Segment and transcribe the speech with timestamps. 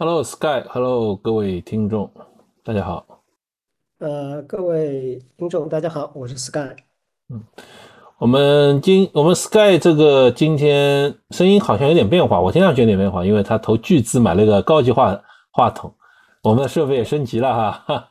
[0.00, 2.10] Hello Sky，Hello 各位听众，
[2.64, 3.22] 大家好。
[3.98, 6.74] 呃，各位听众，大家好，我是 Sky。
[7.28, 7.44] 嗯，
[8.16, 15.94] 我们今我们 Sky 这个今天声音好像有点变化，我听上去有点变化，因为他投巨资买了个高级话话筒，
[16.44, 18.08] 我们的设备也升级了哈。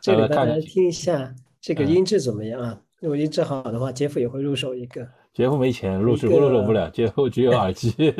[0.00, 2.80] 这个大家听一下，这个音质怎么样啊？
[3.00, 5.06] 如果音质好的话，杰夫也会入手一个。
[5.38, 6.90] 杰夫没钱，入手入手不了。
[6.90, 7.94] 杰夫只有耳机。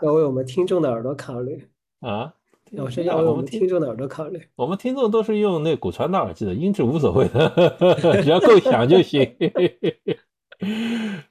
[0.00, 1.66] 要为我们听众的耳朵考虑
[1.98, 2.32] 啊！
[2.76, 4.40] 我是要为我们听众的耳朵考虑。
[4.54, 7.76] 我们听众都是用那骨传导耳机的，音质无所谓的，
[8.22, 9.28] 只要够响就行。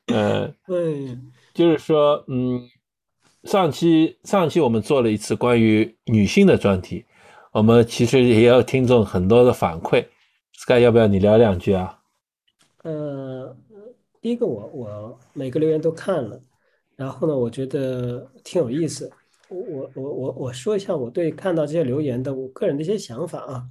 [0.13, 0.53] 呃，
[1.53, 2.67] 就是说，嗯，
[3.45, 7.05] 上期上期我们做了一次关于女性的专题，
[7.53, 10.03] 我们其实也有听众很多的反馈。
[10.51, 11.99] Sky，要不要你聊两句啊？
[12.83, 13.57] 呃，
[14.21, 16.41] 第一个我我每个留言都看了，
[16.95, 19.09] 然后呢，我觉得挺有意思。
[19.49, 23.67] 我我我我我说一下我对看到这些留言的我个人的一些想法啊。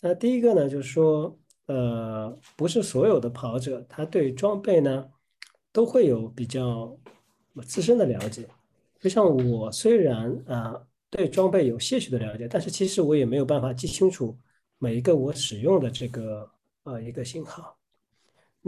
[0.00, 5.08] 那第一个呢，就是说，呃，不是所有的跑者他对装备呢
[5.72, 6.96] 都会有比较
[7.66, 8.46] 自身的了解。
[9.00, 14.36] 就像我虽然啊对装备有些许的了解，但是其实我也没有办法记清楚
[14.78, 16.50] 每一个我使用的这个
[16.84, 17.77] 呃一个型号。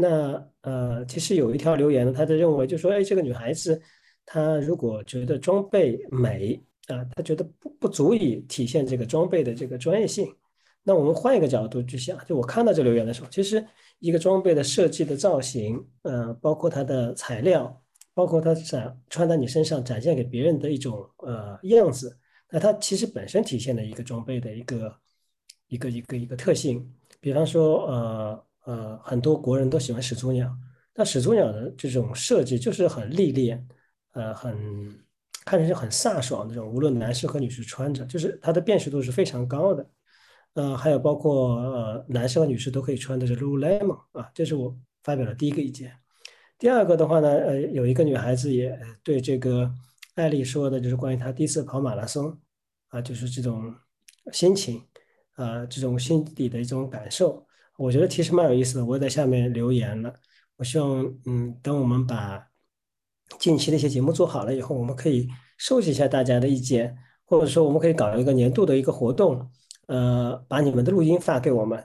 [0.01, 3.81] 那呃，其实有一条留言呢，他就认为，就说，哎，这个女孩子，
[4.25, 10.35] 她如果觉得装备美啊，她觉得不不足以体现这个装备的这个专业性。
[10.83, 13.65] 那我们换一个角度去想，就我看到这留言的时候，其实
[13.99, 17.83] 一个装备的设计的造型，呃，包括它的材料，
[18.15, 22.19] 包括它展穿在你身上展现给别人的一种呃样子，
[22.51, 24.95] 那它其实本身体现的一个装备的一个
[25.69, 26.91] 一个一个一个特性，
[27.21, 28.45] 比方说呃。
[28.71, 30.49] 呃，很多国人都喜欢始祖鸟，
[30.95, 33.67] 那始祖鸟的这种设计就是很历练，
[34.13, 34.57] 呃，很
[35.45, 39.91] 看上去很飒爽那种，无论男士和女士穿着，就是它的辨识度是非常高的。
[40.55, 45.93] 呃，还有包括呃，男士和女士都可以穿的是 Lululemon 啊，这是我发表的第一个意见。
[46.57, 49.69] 第二个的话呢，呃，有一个女孩子也对这个
[50.15, 52.39] 艾丽说的，就是关于她第一次跑马拉松
[52.91, 53.75] 啊，就是这种
[54.33, 54.81] 心情
[55.35, 57.45] 啊，这种心底的一种感受。
[57.81, 60.13] 我觉得其实蛮有意思的，我也在下面留言了。
[60.57, 62.47] 我希望，嗯，等我们把
[63.39, 65.27] 近期的一些节目做好了以后，我们可以
[65.57, 69.51] 收集一下大家的意见，或者说我们可以搞一个年度的一个活动，
[69.87, 71.83] 呃，把你们的录音发给我们，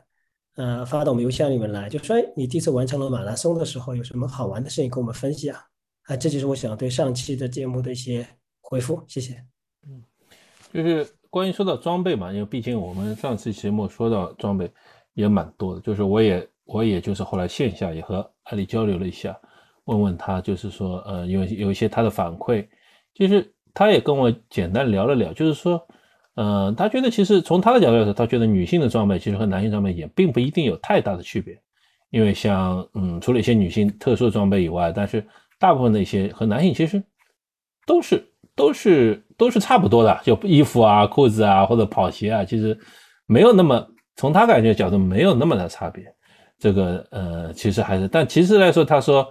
[0.56, 5.56] 呃，发到我们邮箱里面来，就说，你第一次完成了马拉松的时候有什么好玩的事情跟我们分享
[6.04, 6.18] 啊？
[6.18, 8.28] 这就是我想对上期的节目的一些
[8.60, 9.42] 回复，谢谢。
[9.88, 10.04] 嗯，
[10.74, 14.70] 就是关于说到装备嘛，因为毕竟我们上次节目说到装备。
[15.16, 19.36] 也蛮多的，就是我也我也就是后来线下也和艾丽交流了一下，
[19.86, 22.68] 问问他，就是说，呃，有有一些他的反馈，
[23.14, 25.81] 就是他也跟我简单聊了聊，就是说，
[26.36, 31.58] 呃，他觉得其实从他的角度来说，他觉得女性的装备其实和男性装备也并不一定有太大的区别，
[32.09, 35.26] 因为像，嗯，除了一些女性特殊的装备以外，但是
[35.58, 37.02] 大部分的一些和男性其实
[37.88, 38.22] 都是
[38.53, 42.78] 都是都是差不多的，就衣服啊、裤子啊或者跑鞋啊，其实
[43.28, 43.88] 没有那么。
[44.16, 46.03] 从他感觉角度没有那么的差别，
[46.58, 49.28] 这个呃其实还是，但其实来说，他说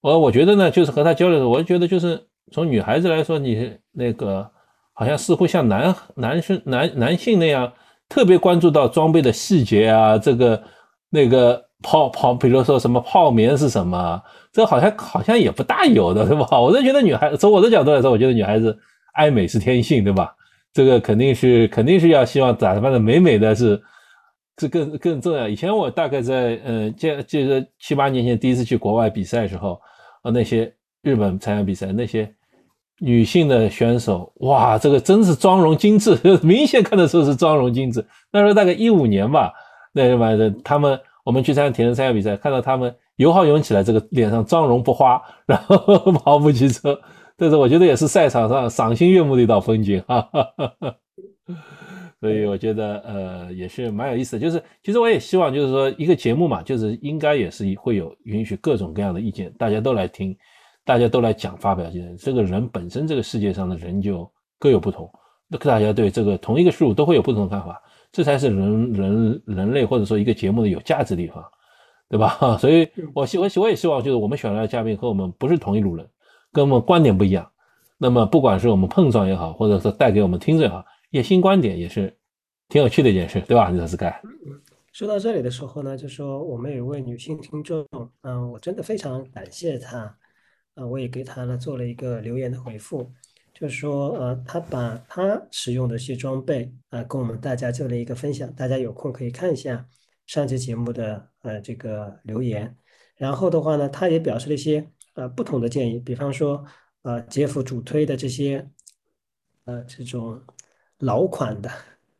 [0.00, 4.50] 我我觉得呢，就是和他交流的时候，我就觉得就是从女孩子来说，你那个
[4.92, 7.72] 好像似乎像男男生男男性那样
[8.08, 10.60] 特别关注到装备的细节啊，这个
[11.10, 14.20] 那个泡泡，比如说什么泡棉是什么，
[14.52, 16.48] 这好像好像也不大有的，对吧？
[16.60, 18.76] 我就觉得女孩从我的角度来说，我觉得女孩子
[19.12, 20.34] 爱美是天性，对吧？
[20.72, 23.80] 这个肯定是肯定是要希望打扮的美美的是。
[24.56, 25.48] 这更更重要。
[25.48, 29.80] 以前我大概在呃，记记得七八年前第一次去国外比赛的时候，
[30.22, 30.72] 啊，那些
[31.02, 32.32] 日本参加比赛那些
[33.00, 38.06] 女性的选手，哇，这个真是妆容精致， 明显看得出是妆容精致。
[38.30, 39.52] 那时候大概一五年吧，
[39.92, 45.76] 那什么的，他们我们去参加田径参加比赛，看到他们油耗涌起来，这个脸上妆容不花， 然后
[46.22, 46.96] 跑步机车，
[47.36, 50.94] 这是我觉得也是赛场上赏心悦目的一道风景，哈哈哈哈。
[52.24, 54.40] 所以我觉得，呃，也是蛮有意思的。
[54.40, 60.34] 就是，其实我也希望，就是说，一个节目嘛，就是应该也是会有允许各种各样的意见，大家都来听，
[60.86, 62.16] 大家都来讲，发表意见。
[62.16, 64.26] 这个人本身，这个世界上的人就
[64.58, 65.06] 各有不同，
[65.48, 67.78] 那大家对这个同一个事物都会有不同的看法，
[68.10, 71.44] 这才是人人人类或者说一个节目的有价值的地方，
[72.08, 72.38] 对吧？
[72.56, 76.08] 所以，我希我希我也希望，就是我们选来的嘉宾和我们不是同一路人，
[76.54, 77.46] 跟我们观点不一样。
[77.98, 80.82] 那么，不管是我们碰撞也好，或者说带给我们听众也好。
[81.14, 82.12] 一些新观点也是
[82.68, 83.70] 挺有趣的一件事，对吧？
[83.70, 84.20] 李斯盖。
[84.92, 87.86] 说到这里的时候呢，就说我们有一位女性听众，
[88.22, 90.18] 嗯，我真的非常感谢她，
[90.74, 93.08] 啊，我也给她呢做了一个留言的回复。
[93.52, 99.86] 就是说，呃，她把她使用的一些装备啊，跟我们大家做了一个分享，大家有空可以看一下
[100.26, 102.76] 上期节目的呃这个留言。
[103.14, 104.84] 然后的话呢，他也表示了一些
[105.14, 106.64] 呃不同的建议，比方说，
[107.02, 108.68] 呃，杰夫主推的这些
[109.66, 110.42] 呃这种
[111.04, 111.70] 老款的，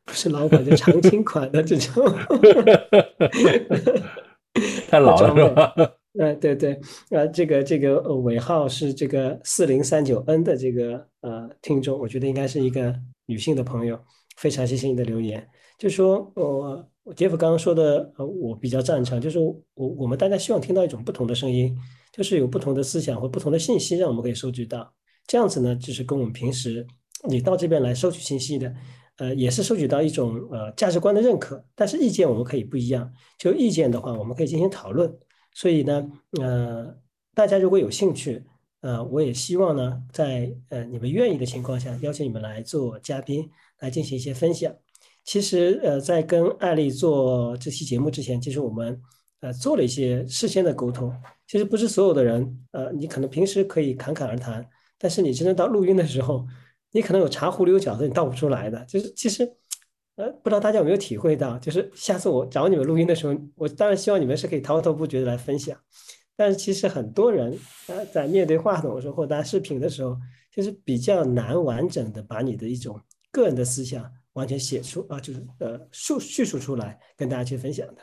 [0.04, 2.04] 不是老款，就常青款的这种，
[4.88, 5.74] 太老了 是吧？
[6.18, 12.94] 呃，对对，呃，这个这个尾号是这个四零三九 N 的这个呃听众，我觉得应该是一个
[13.26, 13.98] 女性的朋友，
[14.36, 15.44] 非常谢谢你的留言。
[15.76, 21.76] 就说我我杰夫刚刚说的，呃，我比较赞成，就是我我们大家希望听到一种不同的声音，
[22.12, 24.94] 就是有不同的思想或不同的信息，让我们可以收集到。
[25.26, 26.86] 这样子呢，就是跟我们平时
[27.28, 28.74] 你到这边来收取信息的，
[29.16, 31.64] 呃，也是收取到一种呃价值观的认可。
[31.74, 35.12] 但是意见我们可以不一样，就意见的话，我们可以进行讨论。
[35.52, 36.10] 所以呢，
[36.40, 36.96] 呃，
[37.34, 38.44] 大家如果有兴趣，
[38.80, 43.48] 呃，我也希望呢，在呃你们愿意的情况下，邀请你们来做嘉宾，
[43.80, 44.74] 来进行一些分享。
[45.24, 49.00] 其实，呃，在跟艾丽做这期节目之前，其实我们
[49.40, 51.10] 呃做了一些事先的沟通。
[51.46, 54.68] 其实不是所有的人，呃，你可能平时可以侃侃而谈，
[54.98, 56.46] 但是你真的到录音的时候，
[56.94, 58.82] 你可能有茶壶里有饺子，你倒不出来的。
[58.86, 59.46] 就是其实。
[60.16, 65.76] 呃，不知道大家有没有体会到，就是下次我找你们录音的时候，我当然希望你们是可以滔滔不绝的来分享。
[66.36, 67.58] 但是其实很多人
[67.88, 70.16] 呃在面对话筒的时候或大家视频的时候，
[70.52, 72.96] 就是比较难完整的把你的一种
[73.32, 78.02] 个人的思想完全写出啊，就是呃述叙述出来跟大家去分享的。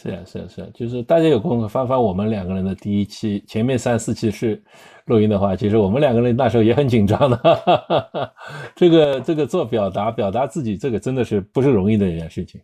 [0.00, 4.62] 是啊，是啊，是啊，就是大家有空翻翻我们两个人的第一期，前面三四期是
[5.06, 7.36] 录音的话，其实我们两个人那时候也很紧张的。
[7.38, 7.76] 哈哈
[8.12, 8.32] 哈
[8.76, 12.60] 这个这个做表达表达自己，这个真的是不是容易的一件事情。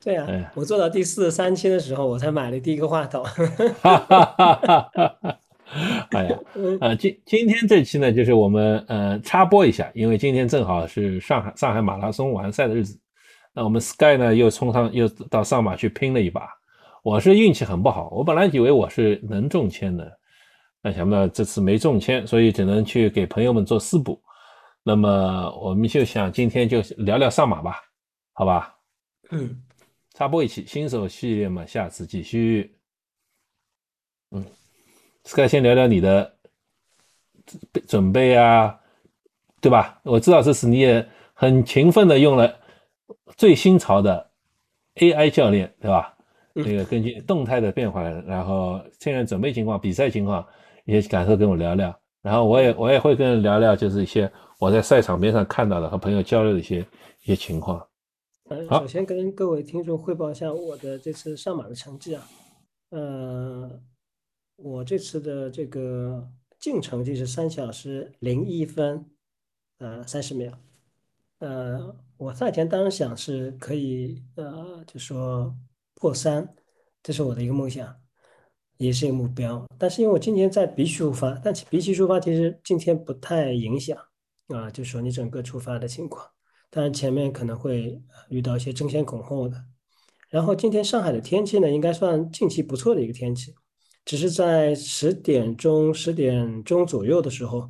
[0.00, 3.24] 对呀，我做到第四十三期的时候，我才买了第一个话筒。
[3.24, 5.38] 哈哈哈哈哈
[6.10, 6.38] 哎呀，
[6.80, 12.98] 呃，今今天这期呢，就是我们呃插播一下，因为今天正好是上海上海马拉松完赛的日子，
[13.52, 16.57] 那我们 Sky 呢又冲上又到上马去拼了一把。
[17.02, 20.18] 我是运气很不好，我本来以为我是能中签的，
[20.82, 24.20] 那想不到这次没中签，所以只能去给朋友们做私补。
[24.82, 27.82] 那么我们就想今天就聊聊上马吧，
[28.32, 28.74] 好吧？
[29.30, 29.62] 嗯，
[30.14, 32.74] 插播一期新手系列嘛，下次继续。
[34.30, 34.44] 嗯
[35.24, 36.36] ，Sky 先聊聊你的
[37.86, 38.78] 准备啊，
[39.60, 40.00] 对吧？
[40.04, 42.58] 我知道这次你也很勤奋的用了
[43.36, 44.30] 最新潮的
[44.96, 46.14] AI 教练，对吧？
[46.64, 50.44] 这个根据动态的变化，然后现在准备情况、比赛情况
[50.84, 56.80] 一些感受跟我聊聊，然后我也我也会跟人聊聊，就是一些我在赛场边上看到的和朋友交流的一些
[57.22, 57.86] 一些情况。
[58.50, 62.26] 嗯，首先跟各位听众汇报一下我的这次上马的成绩啊，
[62.90, 63.80] 呃，
[64.56, 66.26] 我这次的这个
[66.58, 69.04] 净成绩是三小时零一分，
[69.78, 70.52] 呃，三十秒。
[71.40, 75.54] 呃，我赛前当然想是可以，呃，就说。
[76.00, 76.54] 破三，
[77.02, 77.92] 这是我的一个梦想，
[78.76, 79.66] 也是一个目标。
[79.76, 83.98] 但是因为我今天在鼻区出发，但鼻区出发其实今天不太影响
[84.46, 86.24] 啊，就说你整个出发的情况。
[86.70, 89.56] 当然前面可能会遇到一些争先恐后的。
[90.28, 93.52] 然后今天上海的天气呢，应该算近期不错的一个天气，
[94.04, 97.68] 只是在十点钟、十点钟左右的时候，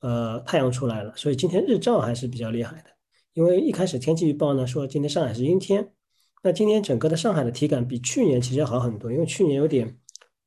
[0.00, 2.90] 呃，太阳出来了，所以今天日照还是比较厉害的。
[3.32, 5.93] 因为一开始天气预报呢说今天上海是阴天。
[6.46, 9.96] 那今天整个的上海的体感比去年其实要好很多，因为去年有点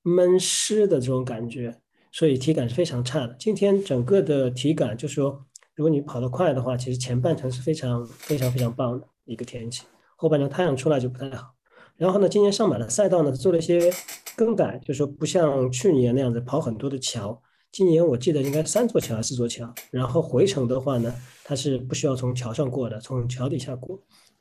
[0.04, 1.76] 闷湿的这种感觉，
[2.12, 3.36] 所以体感是非常差的。
[3.40, 9.86] 今天整个的体感就是说，如果你跑得快的话，其实前半程是非常非常非常棒的一个天气，
[10.16, 11.56] 后半程太阳出来就不太好。
[11.96, 13.92] 然后呢，今年上马的赛道呢做了一些
[14.36, 19.74] 更改，就是说不像去年那样子跑很多的桥，今年我记得应该三座桥还是四座桥。
[19.90, 21.12] 然后回程的话呢，
[21.44, 24.00] 它是不需要从桥上过的，从桥底下过。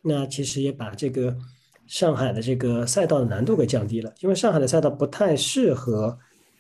[0.09, 1.37] 那其实也把这个
[1.89, 6.17] 上海的这个赛道的难度给降低了，因为上海的赛道不太适合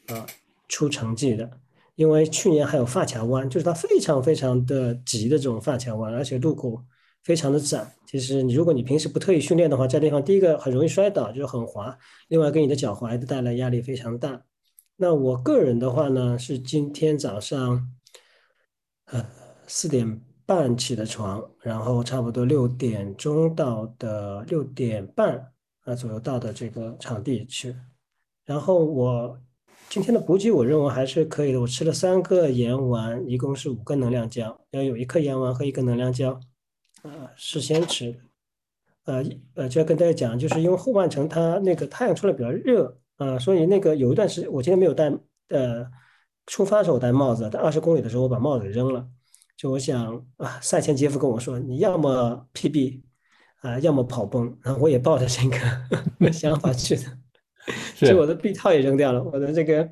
[0.08, 0.26] 啊
[0.68, 1.48] 出成绩的，
[1.94, 6.82] 因为去年还有发卡弯，就是它非常非常的急的这种发卡弯，而且路口
[7.22, 7.94] 非常的窄。
[8.04, 11.96] 其实你如果你平时不特意训练的话，这地方第一个很容易摔倒，就是很滑，
[12.28, 14.42] 另外给你的脚踝带来压力非常大。
[14.96, 17.90] 那我个人的话呢，是今天早上
[19.06, 19.24] 呃
[19.66, 20.20] 四点。
[20.46, 27.74] 半起的床，然后差不多六点钟到的六点半啊左右到的这个场地去。
[28.44, 29.38] 然后我
[29.88, 31.60] 今天的补给我认为还是可以的。
[31.60, 36.40] 我吃了三个盐丸，一共是五个能量胶，要有一颗盐丸和一个能量胶，
[37.02, 38.14] 啊，事先吃。
[39.04, 39.24] 呃
[39.54, 45.12] 呃，就要跟大家讲，就是因为后半程它那个太阳出来比较热啊，所以那个有一段时间我今天没有戴，
[45.48, 45.84] 呃，
[46.46, 49.08] 出发的时候我戴帽子，但二十公里的时候我把帽子给扔了。
[49.56, 53.00] 就我想啊，赛前杰夫跟我说，你要么 PB
[53.62, 57.02] 啊，要么跑崩，然后我也抱着这个 想法去的，
[57.96, 59.88] 所以我的臂套也扔掉了，我的这个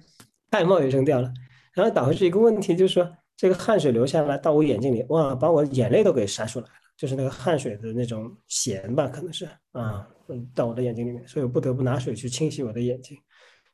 [0.50, 1.32] 戴帽也扔掉了，
[1.72, 13.16] 然后导致一个问题，就是说这个汗水流下来到我眼睛里，哇，把我眼泪都给晒出来了，就是那个汗水的那种咸吧，可能是啊，嗯，到我的眼睛里面，所以我不得不拿水去清洗我的眼睛，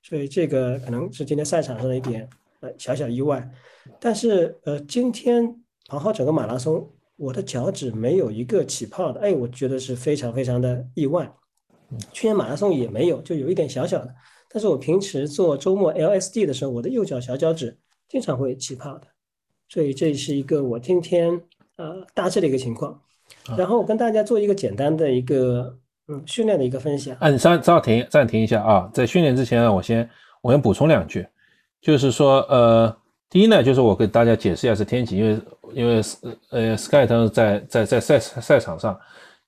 [0.03, 2.29] 所以这个可能是今天赛场上的一点
[2.61, 3.51] 呃小小意外，
[3.99, 5.53] 但是呃今天。
[5.91, 11.29] 跑好整个马拉松，我的脚趾没有一个起泡的，哎，我觉得是非常非常的意外。
[12.13, 14.15] 去年马拉松也没有，就有一点小小的。
[14.49, 17.77] 但是我平时做周末 LSD 的时候，我的右脚小脚趾
[18.09, 19.09] 经常会起泡的，
[19.69, 21.41] 所以这是一个我今天
[21.75, 23.01] 呃大致的一个情况。
[23.57, 27.17] 然后我跟大家做一个简单的一个嗯训练的一个分享。
[27.19, 30.09] 嗯，稍暂停暂停一下啊，在训练之前呢，我先
[30.41, 31.27] 我先补充两句，
[31.81, 33.00] 就是说呃。
[33.31, 35.41] 第一呢，就是我给大家解释一下是天气，因为
[35.73, 36.03] 因为
[36.51, 38.99] 呃，Sky 当时在在在赛赛场上，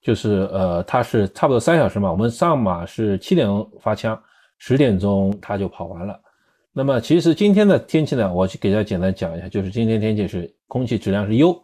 [0.01, 4.17] 就是呃，他是差不多三小时嘛，我们上马是七点钟发枪，
[4.59, 6.17] 十点钟他就跑完了。
[6.73, 11.61] 那么其实今天的天气呢，我去给大家简单讲一下，就是今天天气是空气质量是优，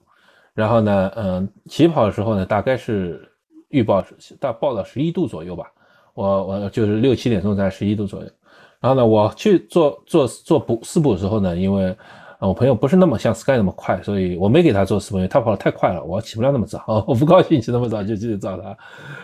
[0.54, 3.30] 然后呢，嗯，起跑的时候呢，大概是
[3.68, 5.70] 预报是大报到十一度左右吧，
[6.14, 8.30] 我我就是六七点钟在十一度左右。
[8.80, 11.96] 然后呢，我去做做做补四补的时候呢，因为
[12.40, 18.76] 我朋友不是那么像 Sky 那么快，所以我没给他做四补，因为他跑得太快了，我起不了那么早， 我不高兴起那么早就去找他，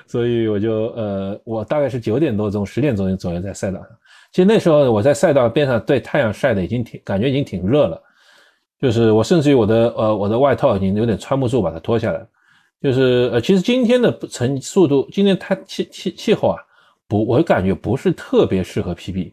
[0.09, 3.89] 所以我就呃，我大概是九点多钟、十点钟左右在赛道上。
[4.33, 8.03] 其实那时候我在赛道边上，对太阳晒的已经挺感觉已经挺热了，
[8.81, 12.27] 就是我甚至于我的呃我的外套已经有点穿不住，把它脱下来。
[12.83, 16.59] 就是呃，其实今天的成速度，今天它气气气候啊，
[17.07, 19.33] 不，我感觉不是特别适合 PB。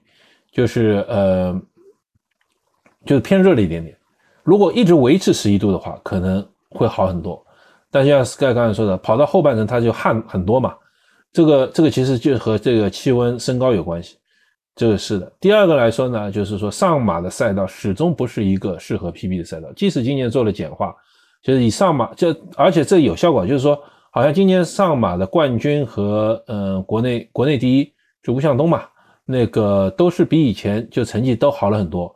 [0.51, 1.61] 就是呃，
[3.05, 3.97] 就是偏热了一点点。
[4.43, 7.43] 如果一直维持十一度的话，可能会好很多。
[7.89, 10.73] 但像 Sky 刚才说的，跑到后半程它就汗很多嘛，
[11.31, 14.17] 这个这个其实就和这个气温升高有关系。
[14.75, 15.31] 这个是的。
[15.39, 20.95] 第二个来说呢，就是说上马的赛道始终不是一个适合 PB 的赛道，即使今年做了简化，
[21.43, 23.77] 就是以上马这而且这有效果，就是说
[24.09, 27.93] 好像今年上马的冠军和嗯国内国内第一
[28.23, 28.83] 就吴向东嘛。
[29.25, 32.13] 那个都是比以前就成绩都好了很多，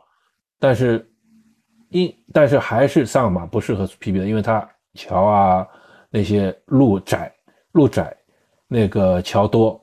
[0.58, 1.08] 但是
[1.90, 5.66] 因但是还是上马不适合 PB 的，因为它桥啊
[6.10, 7.32] 那些路窄
[7.72, 8.14] 路窄，
[8.66, 9.82] 那个桥多，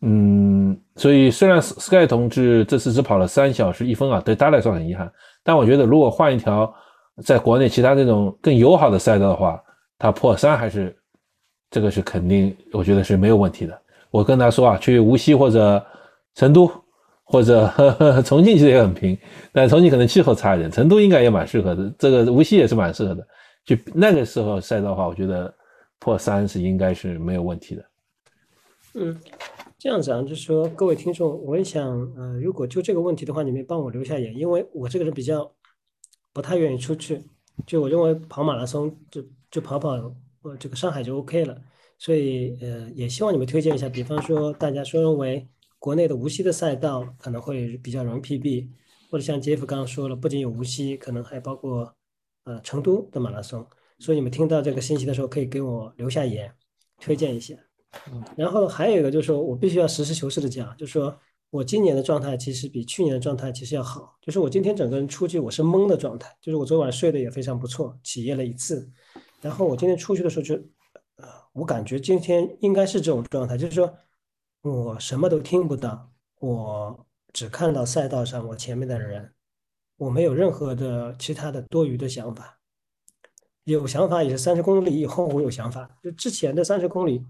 [0.00, 5.10] 嗯，所以虽然 Sky 同志这次只跑了三小时一分啊，对他来说很遗憾，
[5.42, 6.74] 但我觉得如果换一条
[7.22, 9.62] 在国内其他这种更友好的赛道的话，
[9.96, 10.94] 他破三还是
[11.70, 13.80] 这个是肯定，我觉得是没有问题的。
[14.10, 15.82] 我跟他说啊，去无锡或者。
[16.34, 16.70] 成都
[17.22, 17.66] 或者
[18.22, 19.16] 重庆其实也很平，
[19.50, 21.94] 但重庆可能气候差一点，成都应该也蛮适合的。
[21.98, 23.26] 这个无锡也是蛮适合的。
[23.64, 25.52] 就那个时候赛道的话，我觉得
[25.98, 27.84] 破三是应该是没有问题的。
[28.94, 29.18] 嗯，
[29.78, 35.50] 这样子啊，就是说各位听众，我也想，呃，如果就这个问题的话，你们帮我留下言，因为我这个人比较
[36.32, 37.22] 不太愿意出去，
[37.66, 39.92] 就我认为跑马拉松就就跑跑
[40.42, 41.56] 呃这个上海就 OK 了，
[41.96, 45.48] 所以呃也希望你们推荐一下，比方说大家说认为。
[45.84, 48.70] 国内的无锡的赛道可能会比较容易 PB，
[49.10, 51.94] 或者像杰夫刚刚说了，不仅有无锡，可能还包括
[52.44, 53.66] 呃成都的马拉松。
[53.98, 56.50] 所以你们听到这个信息的时候，可以给我留下言，
[56.98, 57.54] 推荐一下。
[58.34, 61.14] 然后还有一个就是说我必须要实事求是的讲，就是说
[61.50, 64.16] 我今年的状态其实比去年的状态其实要好。
[64.22, 68.90] 就是我今天整个人出去我是懵的状态，就是我昨晚睡得也非常不错，起夜了一次。
[69.42, 70.54] 然后我今天出去的时候就，
[71.16, 73.94] 呃，我感觉今天应该是这种状态，就是说。
[74.64, 79.30] 我什么都听不到，我只看到赛道上我前面的人，
[79.98, 82.58] 我没有任何的其他的多余的想法。
[83.64, 87.22] 有想法也是三十公里以后我有想法，就之前的三十公里，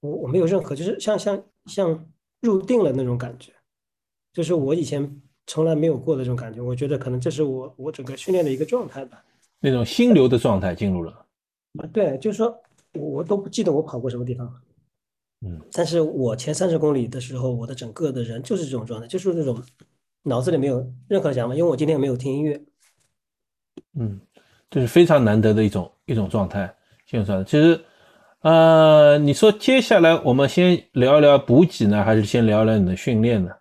[0.00, 2.06] 我我没有任何，就是像像像
[2.42, 3.54] 入定了那种感觉，
[4.34, 6.60] 就是我以前从来没有过的这种感觉。
[6.60, 9.24] 我觉得可能这是我我整个训练的一个状态吧，
[9.60, 11.24] 那种心流的状态进入了。
[11.78, 12.54] 啊，对，就是说
[12.92, 14.62] 我都不记得我跑过什么地方。
[15.46, 19.62] 嗯，但是我前三十公里的时候，我的整个的人就是这种状态，就是那种
[20.24, 22.60] 脑子里没有任何想法，因为我今天没有听音乐。
[23.94, 24.20] 嗯，
[24.68, 26.74] 这是非常难得的一种一种状态。
[27.06, 27.80] 现在其实，
[28.40, 33.52] 呃，你说接下来我们先聊一聊补给呢，还是先聊聊你的训练呢？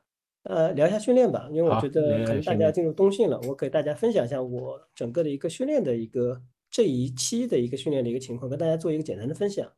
[0.44, 9.72] 呃，聊一下训练吧，因为我觉得可能大家进入冬训了，我给大家分享一下我整个的一个训练的一个这一期的一个训练的一个情况，跟大家做一个简单的分享。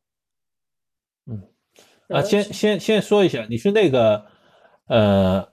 [1.26, 1.42] 嗯。
[2.10, 4.26] 啊，先先先说一下，你是那个，
[4.88, 5.48] 呃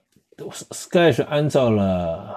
[0.70, 2.37] ，Sky 是按照了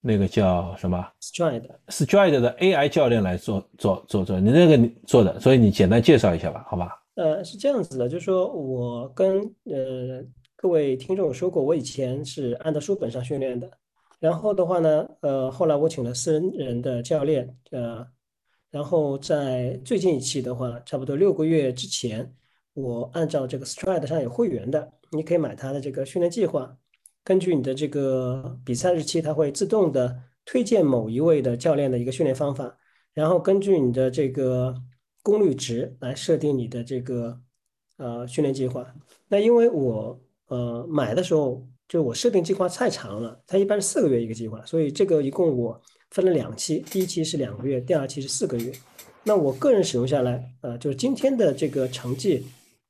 [0.00, 6.90] 那个叫什么 Stride，Stride 的 AI 教练来做做做做，你那个你做的，所以你简单介绍一下吧，好吧？
[7.16, 10.22] 呃，是这样子的，就是说我跟呃
[10.56, 13.70] 各位听众说过，我以前是按照书本上训练的，
[14.20, 18.06] 然后的话呢，呃，后来我请了私人的教练，呃，
[18.70, 22.32] 然后在最近一期的话，差不多六个月之前，
[22.74, 26.76] 我按照这个 Stride 上有会员的，你可以买他的这个训练计划。
[27.24, 30.14] 根据你的这个比赛日期，它会自动的
[30.44, 32.76] 推荐某一位的教练的一个训练方法，
[33.14, 34.74] 然后根据你的这个
[35.22, 37.40] 功率值来设定你的这个
[37.96, 38.86] 呃训练计划。
[39.28, 48.70] 那因为我呃买的时候就我设定计划太长了，它一般是四个月一个计划，所以这个一共我分了两期，第一期是两个月，第二期是四个月。
[49.22, 52.44] 那我个人使用下来，呃，就是今天的这个成绩，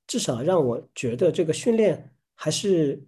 [0.06, 3.02] 至少让我觉得这个训练还是。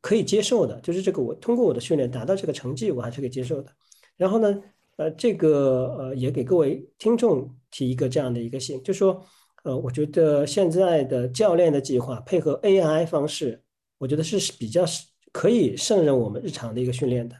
[0.00, 3.72] 可以接受的，就是这个我通过我的训练达到这个成绩，我还是可以接受的。
[4.16, 4.62] 然后呢，
[4.94, 9.20] 呃，这个呃也给各位听众提一个这样的一个信，就说，
[9.64, 13.60] 呃，我觉得现在的教练的计划配合 AI 方式，
[13.98, 14.84] 我觉得是比较
[15.32, 17.34] 可以胜任我们日常的一个训练的。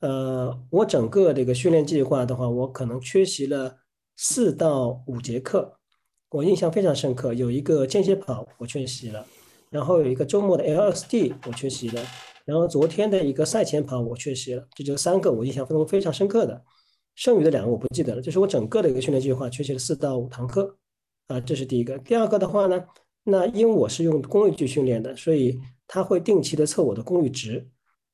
[0.00, 3.78] 呃，我整个这个训练计划的话，我可能缺席了
[4.16, 5.78] 四到五节课，
[6.30, 9.24] 我印象非常深刻，有一个间歇跑我缺席了。
[9.68, 12.00] 然后有一个周末的 LSD 我缺席了，
[12.44, 16.64] 然后昨天的一个赛前跑我缺席了，这就三个我印象中非常深刻的，
[17.16, 18.22] 剩余的两个我不记得了。
[18.22, 20.76] 就是我整个的一个训练计划缺席了四到五堂课，
[21.26, 21.98] 啊，这是第一个。
[21.98, 22.84] 第二个的话呢，
[23.24, 27.68] 那因为我是用功率计训练的，所以它会定期的测我的功率值，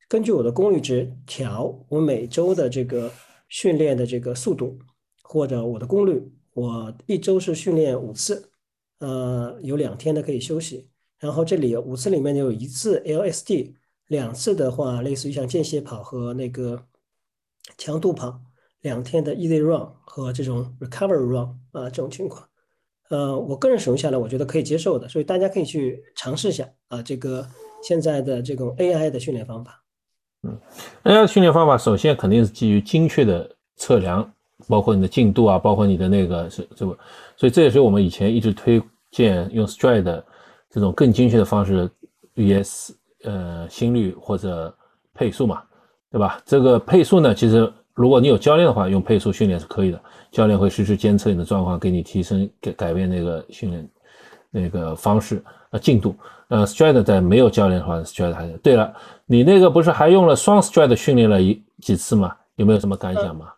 [0.08, 3.12] 根据我的功率值调我每周的这个
[3.48, 4.78] 训练的这个速度
[5.22, 6.32] 或者我的功率。
[6.54, 8.50] 我一周是训练五次，
[8.98, 10.90] 呃，有两天的可以休息。
[11.18, 13.74] 然后这里五次里面就有一次 LSD，
[14.08, 16.84] 两次的话类似于像间歇跑和那个
[17.78, 18.40] 强度跑，
[18.80, 22.48] 两天的 Easy Run 和这种 Recovery Run 啊这种情况，
[23.08, 27.48] 呃，我个人使用下来我觉得可以接受的，所以大家可以去尝试一下啊这个
[27.84, 29.84] 现在的这种 AI 的训练方法。
[30.42, 30.58] 嗯
[31.04, 34.34] ，AI 训练方法首先肯定是基于精确的测量，
[34.68, 36.96] 包括你的进度啊，包括你的那个是这个，
[37.36, 40.22] 所以这也是我们以前一直推荐用 Stride。
[40.74, 41.86] 这种更精确的方式
[42.34, 42.92] ，VS
[43.24, 44.74] 呃心率或者
[45.12, 45.62] 配速嘛，
[46.10, 46.40] 对吧？
[46.46, 50.00] 这个配速呢，其实如果你有教练的话，用配速训练是可以的。
[50.30, 53.86] 教练会实时监测你的状况，给你提升改改变那个训练
[54.50, 56.16] 那个方式呃进度。
[56.48, 58.94] 呃，Stride 在没有教练的话，Stride 还是对了。
[59.26, 62.34] 你那个不是还用了双 Stride 训练了一几次吗？
[62.56, 63.48] 有没有什么感想吗？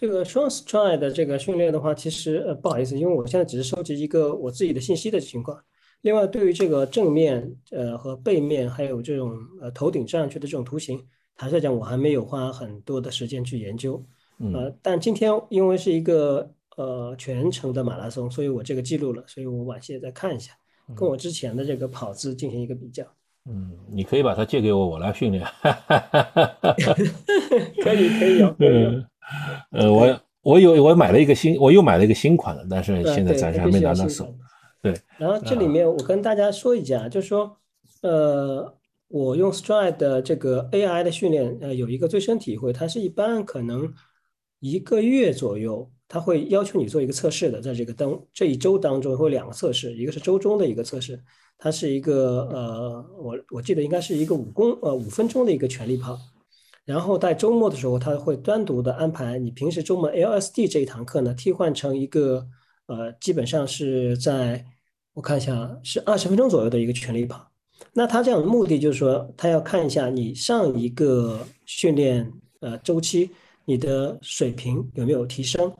[0.00, 5.62] 这个双 Stride 的这个训练的话，其实呃不好意思，因为我现在只是收集一个我自己的信息的情况。
[6.00, 10.98] 另外，对于这个正面、呃和背面，还有这种呃头顶站上去的这种图形，
[11.36, 14.02] 坦率讲，我还没有花很多的时间去研究。
[14.54, 20.54] 呃，但今天因为是一个呃全程的马拉松，所以我这个记录了，所以我晚些再看一下，
[20.96, 23.04] 跟我之前的这个跑姿进行一个比较。
[23.44, 25.44] 嗯，你可以把它借给我，我来训练。
[27.84, 28.56] 可以，可以有。
[28.60, 29.04] 嗯，
[29.72, 34.34] 呃，我我有我买了一个新，我又买了一个新款的，但是现在暂时还没拿到手。
[34.82, 37.54] 对，然后这里面我跟大家说一下，就是说，
[38.00, 38.74] 呃，
[39.08, 43.92] 我用 Stride 的这个 AI 的训练，呃，有一个最深体会，它是一般可能
[44.60, 51.20] 一个月左右，它会要求你做一个测试的，在这个当这一周当中会有两个测试，一个是周中的一个测试，
[51.58, 56.16] 它是一个呃，我我记得应该是一个五公呃五分钟的一个全力跑，
[56.90, 62.46] 然后在周末的时候，他会单独的安排你平时周末 LSD 这一堂课呢，替换成一个。
[62.92, 64.64] 呃，基本上是在
[65.14, 67.48] 我看一下，是二十分钟左右的一个全力跑。
[67.92, 73.30] 那他这样的目的就是说，他要看一下你上一个训练呃周期
[73.64, 75.72] 你的水平有没有提升。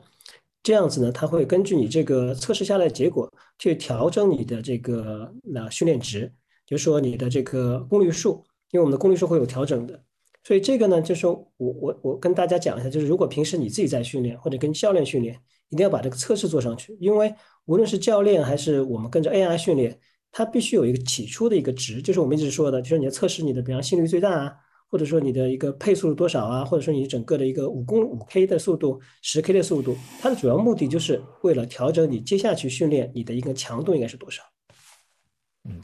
[0.63, 6.31] 这样子呢，他会根据你这个测试下来的结果去调整你的这个那训练值，
[6.65, 10.01] 就是说你的这个功率数，因为我们的功率数会有调整的。
[10.43, 15.39] 所以这个呢，就是我我我跟大家讲一下，就是如果平时你自己在训练或者跟教练训练。
[15.73, 19.97] 一定要把这个测试做上去，因为无论是教练还是我们跟着 AI 训练，
[20.29, 24.53] 它必须有一个起初的一个值，就是我们一直说的，就是你要测试你的，比方心率最大啊，
[24.89, 34.43] 或者说你的一个配速是多少啊，或者说你整个的一个五公五 K 的速度、十 K 的速度，它的主要目的就是为了调整你接下去训练你的一个强度应该是多少。
[35.63, 35.79] 嗯，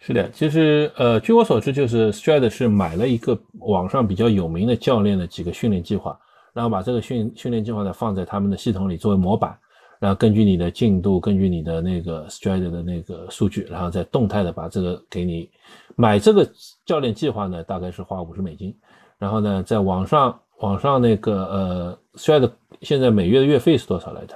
[0.00, 6.18] 是的，其实呃，据我所知，就是 Stride 是买了一个网上比较有名的教练的几个训练计划。
[6.52, 9.56] 然后把这个训训练计划呢放在他们的系统里作为模板，
[10.00, 15.48] 然后根据你的进度，根据你的那个 Stride 的那个数据，然后再动态的把这个给你
[15.94, 16.44] 买这个
[16.84, 18.76] 教练计划呢，大概是花五十美金，
[19.16, 22.50] 然后呢，在网上网上那个呃 Stride
[22.82, 24.34] 现在每月的月费是多少来着？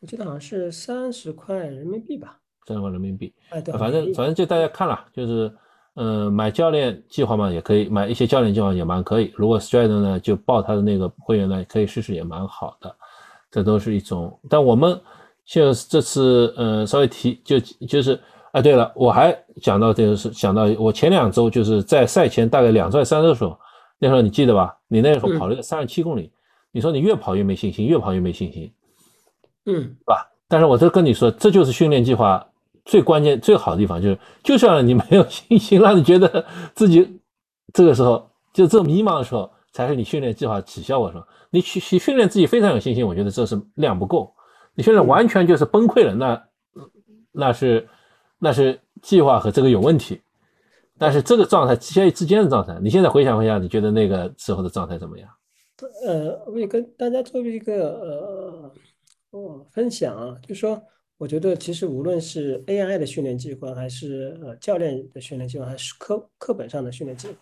[0.00, 2.38] 我记得好像是三十块人民币吧。
[2.66, 3.32] 三十块人民币。
[3.50, 5.52] 哎，对，反正反正就大家看了，就是
[5.94, 9.32] 呃买教练计划嘛也可以，买一些教练计划也蛮可以。
[9.36, 12.94] 如果 Strider 呢就报他的那个会员呢，可以试试也蛮好的。
[13.50, 14.38] 这都是一种。
[14.50, 15.00] 但我们
[15.44, 23.56] 就这次呃稍微提就就是啊对了，我还讲到这个是想到我前两周就是在赛前大概两周三周的时候，
[23.98, 24.76] 那时候你记得吧？
[24.88, 26.30] 你那时候跑了个三十七公里，
[26.72, 28.70] 你说你越跑越没信心，越跑越没信心，
[29.66, 30.28] 嗯，是吧？
[30.48, 32.46] 但是我这跟你说，这就是训练计划。
[32.86, 37.20] 最关键、最好的地方就是，就算你没有信心， 让你觉得自己
[37.74, 41.24] 这个时候就这迷茫的时候，才是你训练计划起效的时候。
[41.50, 44.32] 你去去训练自己非常有信心，我觉得这是量不够。
[44.74, 46.44] 你现在完全就是崩溃了，那
[47.32, 47.88] 那是
[48.38, 50.20] 那是计划和这个有问题。
[50.96, 55.28] 但是这个状态现在之间的状态，你现在回想回想，你觉得那个时候的状态怎么样？
[56.06, 58.72] 呃，我也跟大家做一个呃
[59.30, 60.80] 哦分享啊，就说。
[61.18, 67.34] 我觉得其实无论是 AI 的训练计划，还是呃教练的训练计划，还是课课本上的训练计划，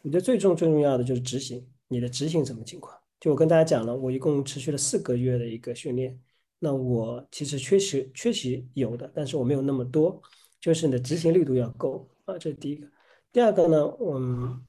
[0.00, 1.62] 我觉得最重最重要的就是执行。
[1.88, 2.96] 你的执行什么情况？
[3.20, 6.18] 就我跟大家讲了，我一共持续了四个月的一个训练，
[6.58, 10.18] 那我其实缺席缺席有的，但是我没有那么多，
[10.58, 12.86] 就是你的执行力度要够啊，这是第一个。
[13.30, 14.64] 第二个呢，嗯，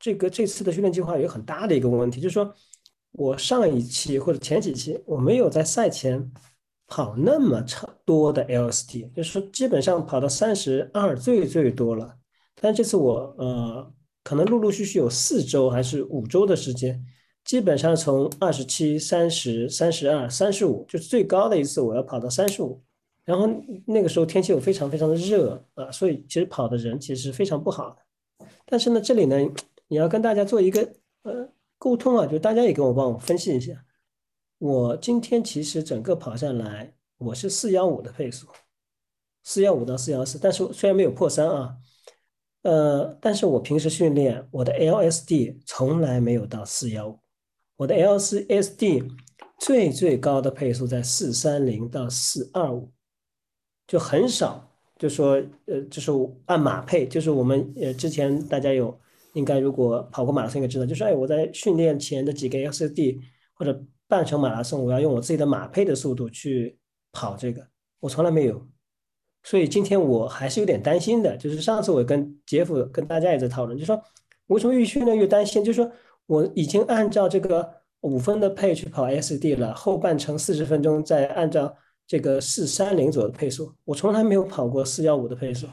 [0.00, 2.52] 这个这次的训练计划有很大的一个问题，就是说
[3.12, 6.32] 我上一期或者前几期我没有在赛前。
[6.88, 12.16] 跑那么长多的 LST，就是说基本上跑到三十二最最多了。
[12.60, 17.04] 但这次我呃，可能陆陆续续有四周还是五周的时间，
[17.44, 22.82] 基本上从二十七、三十、三十二、三十五，就是最高的一次我要跑到三十五。
[23.24, 23.48] 然后
[23.86, 28.46] 那个时候天气又非常非常的热啊，所以其实跑的人其实是非常不好的。
[28.66, 29.36] 但是呢，这里呢，
[29.86, 33.72] 你要跟大家做一个呃沟通啊，就大家也跟我帮我分析一下。
[34.58, 38.46] 我今天其实整个跑下来，我是四幺五的配速，
[39.44, 41.76] 四幺五到四幺四，但是虽然没有破三啊，
[42.62, 47.18] 呃，但是我平时训练我的 LSD 从来没有到四幺五，
[47.76, 49.08] 我的 LSD
[49.58, 52.90] 最最高的配速在四三零到四二五，
[53.86, 56.10] 就很少，就说呃，就是
[56.46, 58.98] 按马配，就是我们呃之前大家有
[59.34, 63.20] 应该如果跑过马拉松应该知道，就是哎我在训练前的几个 LSD
[63.54, 66.78] 或者半程马拉松，我要用我自己的马配的速度去
[67.12, 67.64] 跑这个，
[68.00, 68.66] 我从来没有，
[69.42, 71.36] 所以今天我还是有点担心的。
[71.36, 74.02] 就是上次我跟杰夫跟大家也在讨论，就说
[74.46, 75.62] 为什么越训练越担心？
[75.62, 75.92] 就是说
[76.26, 77.70] 我已经按照这个
[78.00, 85.66] 五分的配去跑 SD 了，后半程四十分钟再按照这个四三零左右的配速，我从来没有跑过四幺五的配速，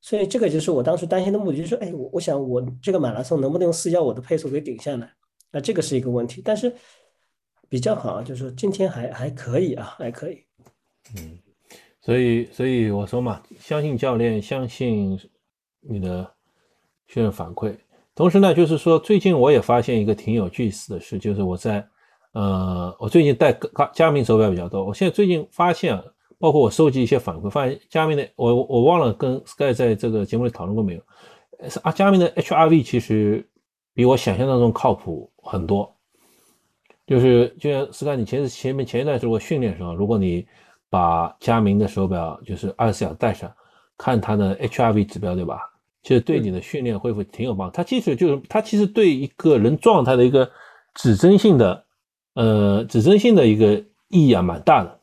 [0.00, 5.12] 所以这个就是我当时担心的目的，就是说，哎，我我想我这个马拉松能不能用四幺五的配速给顶下来？
[5.50, 6.72] 那这个是一个问题，但是。
[7.70, 10.42] 比较好，就是说今天还还可以啊，还可以。
[11.16, 11.38] 嗯，
[12.00, 15.18] 所以所以我说嘛，相信教练，相信
[15.80, 16.30] 你的
[17.06, 17.74] 训练反馈。
[18.14, 21.86] 同时呢，就是说最近我也发现一个挺有意思的事，就是我在
[22.32, 24.84] 呃，我最近戴佳佳明手表比较多。
[24.84, 25.96] 我现在最近发现，
[26.38, 31.02] 包括我收集一些反馈，发现佳明的我我忘了跟 Sky 在这个节目里讨论过没有？
[31.82, 33.48] 啊，佳明的 HRV 其实
[33.94, 35.94] 比我想象当中靠谱很多。
[37.06, 40.46] 就是就像斯干，你前前面前一段时候训练的时候，如果你
[40.90, 43.50] 把佳明的手表就是二十四小时戴上，
[43.96, 45.60] 看它的 HRV 指标，对吧？
[46.02, 47.76] 其实对你的训练恢复挺有帮助。
[47.76, 50.50] 它其实就是它其实对一个人状态的一个
[50.94, 51.84] 指针性的，
[52.34, 53.74] 呃，指针性的一个
[54.08, 55.00] 意义啊，蛮大的。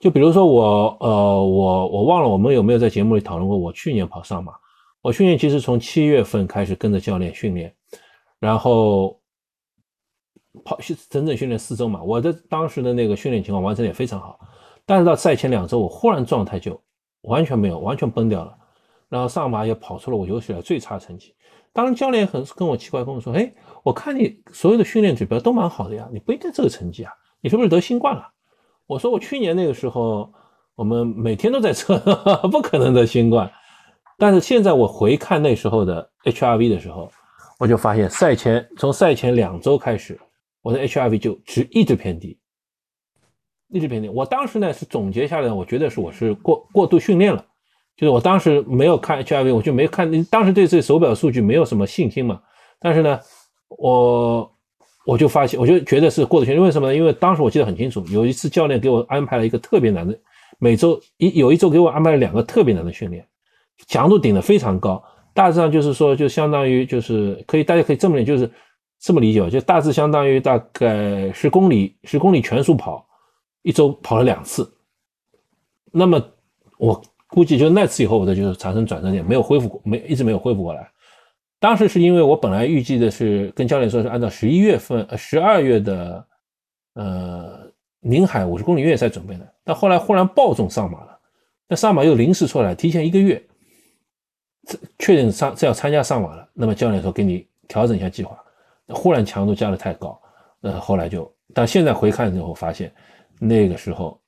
[0.00, 4.52] 就比如说我，呃，我我忘了我们有没有在节目里讨论过，我去年跑上马，
[5.00, 7.74] 我去年其实从七月份开始跟着教练训练，
[8.38, 9.18] 然后。
[10.66, 14.38] 跑训整整训练四周嘛，我的当时的那个训练情况完成也非常好，
[14.84, 16.80] 但是到赛前两周，我忽然状态就
[17.22, 18.56] 完全没有，完全崩掉了，
[19.08, 21.34] 然后上马也跑出了我有史以来最差成绩。
[21.72, 28.28] 当时教练很跟我奇怪跟我说：“哎，我看你所有的训练指标都蛮好的呀，你不应该这个成绩啊，你是不是得新冠了？”
[28.86, 30.30] 我说：“我去年那个时候，
[30.74, 31.98] 我们每天都在测，
[32.50, 33.50] 不可能得新冠。
[34.18, 37.10] 但是现在我回看那时候的 HRV 的时候，
[37.58, 40.18] 我就发现赛前从赛前两周开始。”
[40.62, 42.38] 我的 HRV 就直一直偏低，
[43.72, 44.08] 一直偏低。
[44.08, 47.44] 我当时呢是总结下来，我觉得是我是过过度训练了，
[47.96, 50.10] 就是我当时没有看 HRV，我就没看。
[50.24, 52.40] 当时对这手表数据没有什么信心嘛。
[52.78, 53.18] 但是呢，
[53.78, 54.48] 我
[55.06, 56.62] 我就发现，我就觉得是过度训练。
[56.62, 56.94] 为什么呢？
[56.94, 60.16] 因为当时我记得很清楚，有一次教练给我安排了一个特别难的，
[60.58, 63.26] 每周一有一周给我安排了两个特别难的训练，
[63.88, 65.02] 强度顶得非常高。
[65.34, 68.50] 大致上就是说，就相当于就是可以，大家可以这么理解，就是。
[69.04, 73.04] 这么理解吧，就大致相当于大概十公里，十公里全速跑，
[73.62, 74.70] 一周跑了两次。
[75.90, 76.22] 那么
[76.78, 80.90] 我估计就那次以后，我的就是产生转折点，没有恢复过，没一直没有恢复过来。
[81.58, 86.26] 当时是因为我本来预计的是跟教练说是按照十一月份、呃十二月的
[86.94, 87.70] 呃
[88.00, 91.18] 宁海五十公里越野赛准备的，但后来忽然暴中上马了，
[91.68, 93.40] 那上马又临时出来，提前一个月，
[94.98, 96.48] 确定上是要参加上马了。
[96.52, 98.36] 那么教练说给你调整一下计划。
[98.88, 100.20] 忽然强度加的太高，
[100.62, 102.92] 呃，后来就，但现在回看之后发现，
[103.38, 104.20] 那个时候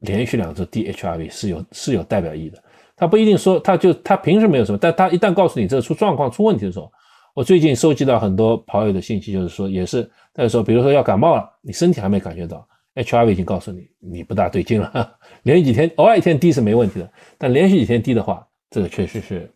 [0.00, 2.62] 连续两周低 HRV 是有是有代表意义的。
[2.96, 6.90] 他不一定说他就他平时没有什么，但他一旦告诉你这出状况出问题的时候，
[7.34, 19.50] 我最近收集到很多跑友的信息，就是说也是他说，比如说要感冒了，你身体还没感觉到，HRV 已经告诉你你不大对劲了，连续几天偶尔一天低是没问题的，但连续几天低的话，这个确实是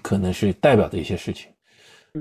[0.00, 1.50] 可能是代表的一些事情。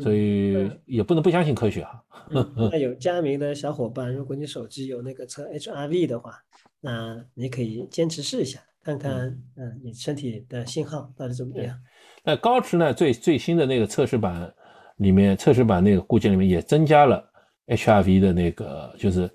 [0.01, 1.85] 所以也不能不相信科学
[2.31, 2.69] 哈。
[2.71, 6.35] 那有佳明的小伙伴，如果你手机有那个测 HRV 的话，
[6.79, 11.77] 那你可以坚持试一下，看看嗯你身体的信号到底怎么样。
[12.23, 12.93] 那高驰呢？
[12.93, 14.53] 最最新的那个测试版
[14.97, 17.23] 里面，测试版那个固件里面也增加了
[17.67, 19.29] HRV 的那个，就是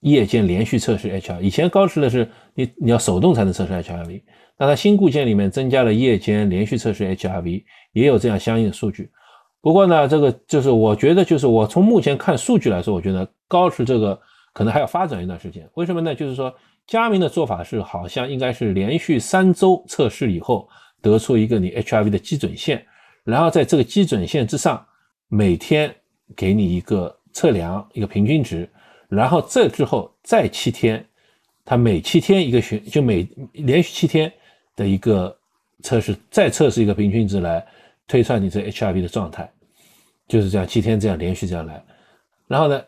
[0.00, 1.40] 夜间连续测试 HR。
[1.40, 4.22] 以前高驰的是你你要手动才能测试 HRV，
[4.58, 9.10] 那它新固件里面增加了夜间连续测试 HRV，也有这样相应的数据。
[9.60, 14.18] 不过呢，这个就是我觉得，就是我从目前看数据来说，我觉得高驰这个
[14.52, 15.68] 可能还要发展一段时间。
[15.74, 16.14] 为什么呢？
[16.14, 16.54] 就是说，
[16.86, 20.68] 佳明的做法是好像应该是连续三周测试以后，
[21.02, 22.86] 得出一个你 HIV 的基准线，
[23.24, 24.86] 然后在这个基准线之上，
[25.26, 25.92] 每天
[26.36, 28.68] 给你一个测量一个平均值，
[29.08, 31.04] 然后这之后再七天，
[31.64, 34.32] 它每七天一个循，就每连续七天
[34.76, 35.36] 的一个
[35.82, 37.66] 测试，再测试一个平均值来。
[38.08, 39.48] 推算你这 HRV 的状态，
[40.26, 41.84] 就是这样，七天这样连续这样来。
[42.46, 42.82] 然后呢，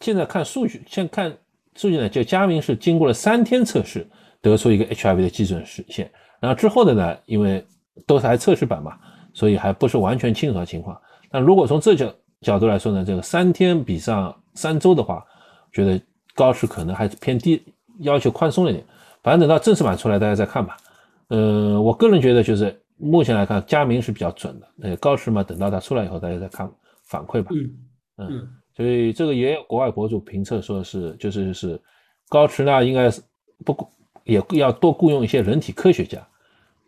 [0.00, 1.30] 现在看数据，先看
[1.76, 4.08] 数据呢，就佳明是经过了三天测试，
[4.40, 6.10] 得出一个 HRV 的基准实现。
[6.40, 7.62] 然后之后的呢，因为
[8.06, 8.98] 都是还测试版嘛，
[9.34, 10.98] 所以还不是完全清楚情况。
[11.30, 15.22] 但如果从这角角度来说呢，这个三天比上三周的话，
[15.70, 16.00] 觉得
[16.34, 17.62] 高驰可能还是偏低，
[17.98, 18.82] 要求宽松了点。
[19.22, 20.78] 反正等到正式版出来，大家再看吧。
[21.28, 22.80] 呃，我个人觉得就是。
[22.96, 24.68] 目前来看，佳明是比较准的。
[24.76, 26.70] 那高驰嘛，等到它出来以后，大家再看
[27.04, 27.50] 反馈吧。
[27.52, 27.74] 嗯
[28.16, 31.80] 嗯，所以这个也有国外博主评测说是，就是是
[32.28, 33.20] 高驰呢，应该是
[33.64, 33.76] 不
[34.22, 36.24] 也要多雇佣一些人体科学家。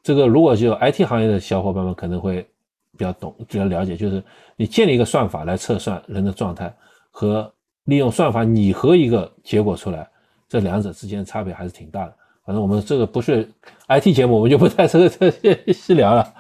[0.02, 2.48] 这个如果就 IT 行业的小伙伴们可能会
[2.96, 4.22] 比较懂，比较了解，就是
[4.54, 6.72] 你建立一个算法来测算人的状态，
[7.10, 7.52] 和
[7.84, 10.08] 利用算法拟合一个结果出来，
[10.48, 12.14] 这两者之间差别还是挺大的。
[12.44, 13.50] 反正我们这个不是
[13.88, 16.35] IT 节目，我们就不在这个这细聊了。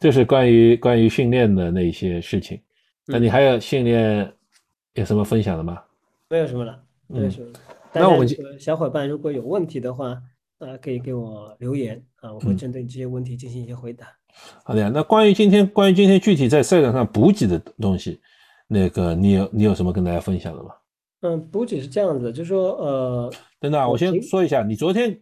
[0.00, 2.60] 这是关于关于训练的那些事情。
[3.06, 4.32] 那你还有训练
[4.94, 5.80] 有什么分享的吗？
[6.28, 7.46] 没有什么了，没有什么。
[7.92, 10.20] 那我们小伙伴如果有问题的话，
[10.58, 14.06] 呃，可以给我留言啊，我会针对这些问题进行一些回答。
[14.64, 14.90] 好的呀。
[14.92, 18.20] 那关于今天关于今天具体在赛场上补给的东西，
[18.66, 20.70] 那个你有你有什么跟大家分享的吗？
[21.20, 23.32] 嗯，补给是这样子，就是说呃。
[23.60, 25.20] 等等，我先说一下，你昨天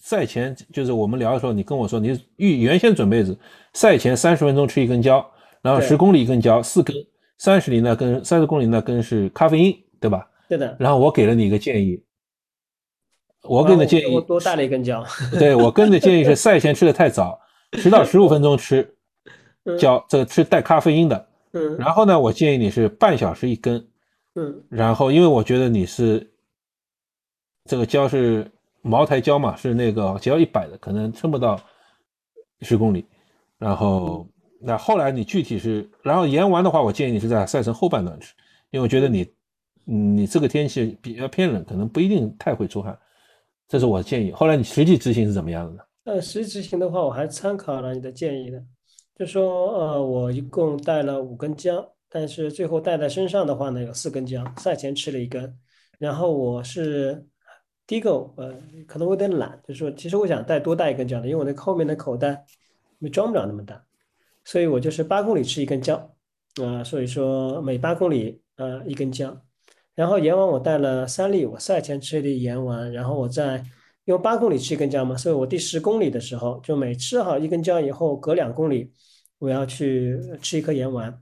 [0.00, 3.36] 赛前就是我们聊的时候，你跟我说你预原先准备是
[3.74, 5.24] 赛前三十分钟吃一根胶，
[5.62, 6.96] 然后十公里一根胶，四根，
[7.38, 10.28] 三十里那根，三十公里那根是咖啡因，对吧？
[10.48, 10.74] 对的。
[10.80, 12.02] 然后我给了你一个建议，
[13.42, 15.04] 我给你的建议多带了一根胶。
[15.38, 17.38] 对我跟的建议是赛前吃的太早，
[17.74, 18.96] 十到十五分钟吃
[19.78, 21.28] 胶，这个吃带咖啡因的。
[21.52, 21.76] 嗯。
[21.76, 23.86] 然后呢，我建议你是半小时一根。
[24.34, 24.62] 嗯。
[24.70, 26.26] 然后，因为我觉得你是。
[27.66, 28.50] 这个胶是
[28.82, 31.60] 茅台胶嘛，是那个只要一百的，可能撑不到
[32.62, 33.04] 十公里。
[33.58, 34.26] 然后
[34.58, 38.34] 那后来你具体是，然后盐丸的话，我建议你是在赛程后半段吃，
[38.70, 39.26] 因为我觉得你，
[39.84, 42.98] 你这个天气比较偏冷，可能不一定太会出汗。
[43.68, 44.32] 这是我的建议。
[44.32, 45.82] 后来你实际执行是怎么样的呢？
[46.04, 48.62] 呃，实际执行的话，我还参考了你的建议的，
[49.14, 55.54] 就说呃，我一共带了五根胶，但是最后带在身上的话呢，有四根胶，赛前吃了一根，
[55.98, 57.26] 然后我是。
[57.90, 58.54] 第一个，呃，
[58.86, 62.44] 可能我有点懒，就是说，其实我想带多带一根胶的，因为我那后面的口袋
[63.00, 63.84] 没装不了那么大，
[64.44, 65.96] 所以我就是八公里吃一根胶，
[66.62, 69.36] 啊，所以说每八公里呃一根胶，
[69.96, 73.56] 然后盐丸我带了三粒，我赛前吃一粒盐丸，然后我在
[74.04, 78.92] 因为八公里吃一根胶嘛，所以我第十公里的时候就每吃好一根胶以后，隔两公里
[79.40, 81.12] 我要去吃一颗盐丸，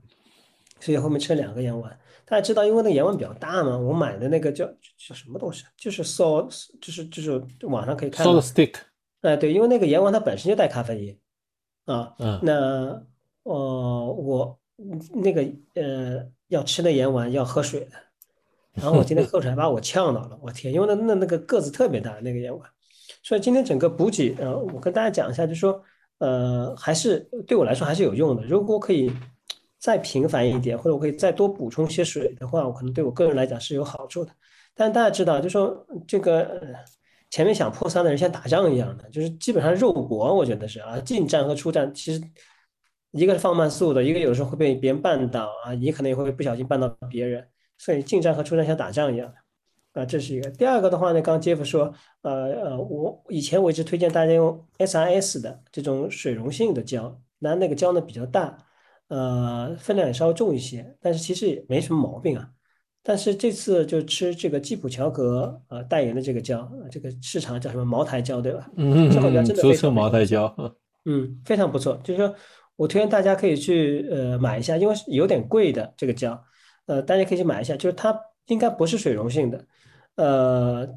[0.79, 1.99] 所以后面吃了两个盐丸。
[2.29, 5.65] 大家知道，因为那个盐丸比较大嘛，我买的那个叫叫什么东西？
[5.75, 6.47] 就是 so，
[6.79, 8.25] 就是就是网上可以看。
[8.25, 8.75] Salt stick。
[9.21, 11.19] 哎，对，因为那个盐丸它本身就带咖啡因
[11.85, 12.13] 啊。
[12.19, 12.39] 嗯。
[12.43, 13.03] 那
[13.43, 14.59] 呃，我
[15.15, 15.41] 那个
[15.73, 17.91] 呃要吃那盐丸要喝水的，
[18.73, 22.69] 然后我今天喝出来把我呛到了，我天，因为那那那个个子特别大那个盐丸，
[23.23, 25.83] 所以今天整个补给，呃，我跟大家讲一下，就是说，
[26.19, 28.43] 呃，还是对我来说还是有用的。
[28.43, 29.11] 如果可以
[29.79, 34.31] 再频繁一点，或者我可以再多补充些水的话，我可能对我个人来讲是有好处的。
[34.75, 36.61] 但大家知道，就说这个
[37.29, 42.21] 前面想破三的人像打仗一样的，就是基本上肉搏，我觉得是啊，近战和出战其实。
[43.11, 47.43] 一个是放慢速度，一个有时候会被别人绊倒啊，你可能也会不小心绊到别人，
[47.75, 50.47] 所以近战和出战像打仗一样的啊，这是一个。
[50.51, 58.55] 第二个的话呢，刚刚杰夫说，呃呃，我以前我一直推荐大家用 SRS 的这种水溶性的胶，那那个胶呢比较大，
[59.09, 62.49] 呃，分量也稍微重一些，但是其实也没什么毛病啊。
[63.03, 68.69] 但是这次就吃这个基普乔格呃代言的这个胶，这个市场叫什么茅台胶对吧？
[68.77, 70.55] 嗯这款胶真的非常茅台胶，
[71.05, 72.33] 嗯，非常不错，就是说。
[72.79, 76.41] 我推荐大家可以去呃买一下，因为有点贵的这个胶，
[76.85, 78.17] 呃，大家可以去买一下，就是它
[78.47, 79.65] 应该不是水溶性的，
[80.15, 80.87] 呃，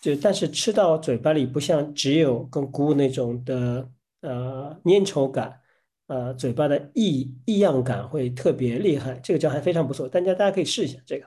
[0.00, 3.88] 就但是吃到嘴巴里不像只有跟菇那种的
[4.22, 5.60] 呃粘稠感，
[6.08, 11.26] 呃，嘴巴的异异样感会特别厉害，这个胶还非常不错，大家大家可以试一下这个。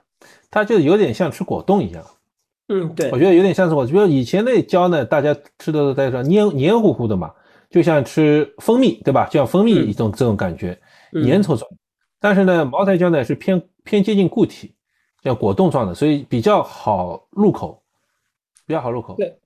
[0.52, 2.06] 它就有点像吃果冻一样，
[2.68, 7.32] 嗯，对，我觉得有点像是我，比如以前那胶呢，大家吃的大家说黏黏糊糊的嘛。
[7.70, 9.28] 就像吃蜂蜜，对吧？
[9.28, 10.78] 就像蜂蜜一种这种感觉，
[11.14, 11.72] 粘稠状。
[12.20, 14.76] 但是呢，茅台胶呢是偏偏接近固体，
[15.24, 17.82] 像果冻状的，所以比较好入口，
[18.68, 19.16] 比较好入口。
[19.16, 19.40] 对。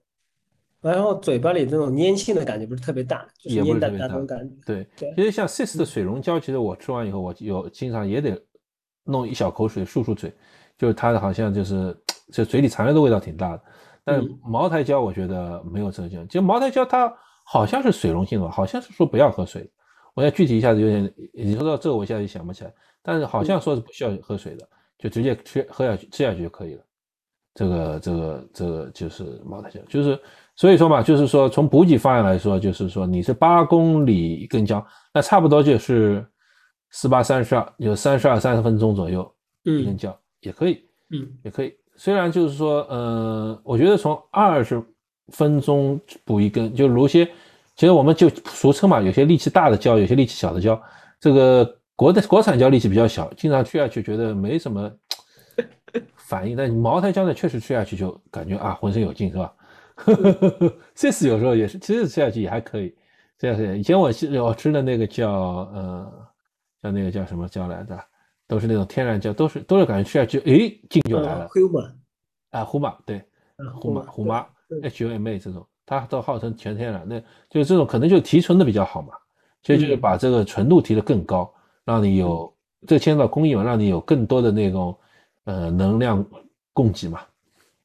[0.92, 4.08] 然后嘴巴里这种粘性的感觉不是特别大，也不是特别大。
[4.08, 4.56] 感觉。
[4.66, 5.14] 对对。
[5.16, 8.42] 其实像 SIS 的水溶胶，其实我吃完以后，我有经常也得
[9.04, 10.34] 弄一小口水漱漱嘴，
[10.78, 11.96] 就是它好像就是
[12.32, 13.64] 就嘴里残留的味道挺大的。
[14.04, 17.14] 但茅台胶我觉得没有这个就茅台胶它。
[17.48, 18.52] 好像是水溶性的吧？
[18.52, 19.72] 好像是说不要喝水。
[20.16, 22.74] 我要具体一下子有点，你说到这个我一下子想不起来。
[23.04, 24.68] 但是好像说是不需要喝水的，
[24.98, 26.84] 就直接吃喝下去吃下去就可以了。
[27.54, 30.20] 这个这个这个就是茅台胶，就是
[30.56, 36.26] 所以说嘛，就是说从补给方案来说，就是说你是八公里一根胶，那差不多就是
[36.92, 39.30] 四八三十二，有三十二三十分钟左右
[39.64, 41.74] 一根胶也可以，嗯，也可以。
[41.96, 44.84] 虽然就是说，呃，我觉得从二十。
[45.30, 47.26] 分钟补一根，就如些，
[47.76, 50.80] 其实我们就俗称嘛，有些力气大的胶，有些力气小的胶。
[51.20, 54.88] 这个国的国产胶力气比较小，经常吃下去觉得没什么
[56.16, 59.52] 反应，但茅台胶呢，确实吃下去就感觉啊，浑身有劲，是吧？
[60.94, 62.96] 这次有时候也是，其实吃下去也还可以。
[63.38, 64.12] 这样是以前我
[64.44, 66.28] 我吃的那个叫呃，
[66.82, 68.00] 叫那个叫什么胶来着，
[68.48, 71.48] 都是那种天然胶，都是都是感觉吃下去，哎，劲就来了。
[72.52, 73.22] 啊，胡马对，
[73.76, 74.46] 胡马胡马。
[74.68, 77.20] HUMA 这种，它都号称全天然，那
[77.52, 79.14] 就是这种可能就提纯的比较好嘛，
[79.62, 81.54] 所以就是把这个纯度提得更高，
[81.84, 82.52] 让你有
[82.88, 84.98] 这牵扯到工艺嘛，让你有更多的那种
[85.44, 86.26] 呃能量
[86.74, 87.22] 供给嘛。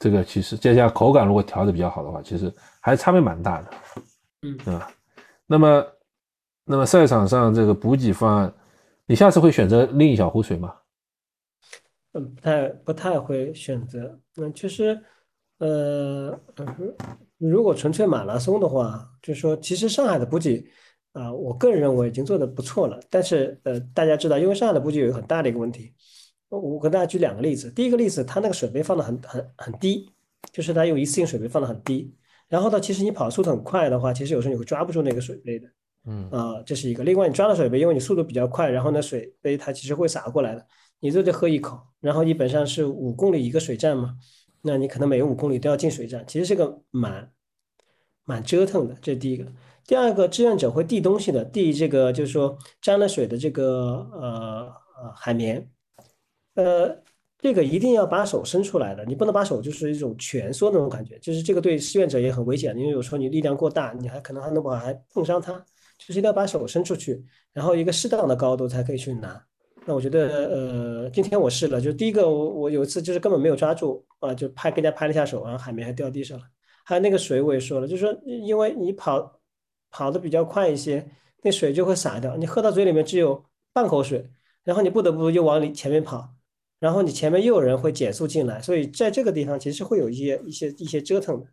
[0.00, 3.70] 这个其实再加上口感，如果调的比较好的话，其实还是差别蛮大的，
[4.42, 4.90] 嗯，对吧？
[5.46, 5.86] 那么，
[6.64, 8.52] 那么赛场上这个补给方案，
[9.06, 10.74] 你下次会选择另一小壶水吗？
[12.14, 15.00] 嗯，不太不太会选择，嗯，其实。
[15.58, 16.40] 呃，
[17.36, 20.64] 如果纯粹马拉松的话，就是说，其实上海的补给
[21.12, 22.98] 啊，我个人认为已经做的不错了。
[23.10, 25.92] 但是，呃，大家知道，因为上海的补给有一个很大的一个问题，
[26.58, 27.70] 我跟大家举两个例子。
[27.70, 30.10] 第一个例子，它那个水杯放的很很很低，
[30.52, 32.14] 就是它用一次性水杯放的很低。
[32.48, 35.68] 然后呢，其实你跑速度很快的话，其实有时候你会抓不住那个水杯的。
[36.06, 37.04] 嗯啊，这是一个。
[37.04, 40.66] 另外，你抓了水杯，因为你速度比较快，然后呢，水杯它其实会洒过来的，
[40.98, 41.78] 你就得喝一口。
[42.00, 44.16] 然后基本上是五公里一个水站嘛。
[44.62, 47.30] 那你可能每五公里都要进水站，其实是个蛮
[48.24, 48.96] 蛮折腾的。
[49.00, 49.46] 这是第一个。
[49.86, 55.70] 第二个，志愿者会递东西的，递这个就是说沾了水的这个呃呃海绵，
[56.62, 57.02] 呃，
[57.38, 65.52] 这个一定要把手伸出来的，你不能把手就是一种蜷缩那种感觉，就是这个对志愿者也很危险，因为有时候你力量过大，你还可能还能把还碰伤他，
[65.98, 69.42] 就是一定要把手伸出去，然后一个适当的高度才可以去拿。
[69.86, 76.44] 那我觉得，呃，今天我试了，就第一个，我我有一次就是根本没有抓住啊，就拍跟人家拍了一下手，然后海绵还掉地上了。
[76.84, 79.40] 还有那个水，我也说了，就是说，因为你跑
[79.90, 81.08] 跑的比较快一些，
[81.42, 84.30] 那水就会洒掉，你喝到嘴里面只有半口水，
[84.64, 86.28] 然后你不得不又往里前面跑，
[86.80, 91.46] 然后你前面又有人会减速进来，所以在这个地方其实会有一些一些一些折腾的。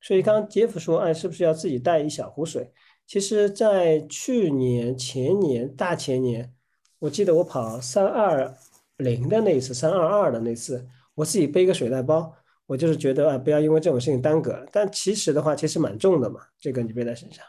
[0.00, 2.72] 所以刚刚杰夫说，哎，是不是要自己带一小壶水？
[3.06, 6.52] 其实，在去年、前年、大前年。
[6.98, 8.54] 我记得我跑三二
[8.98, 12.32] 零的那一次，三二二的那次，我自己背个水袋包，
[12.64, 14.64] 我就是觉得啊，不要因为这种事情耽搁。
[14.70, 17.44] 但其实的话，其实蛮重的嘛，这个你背在身上。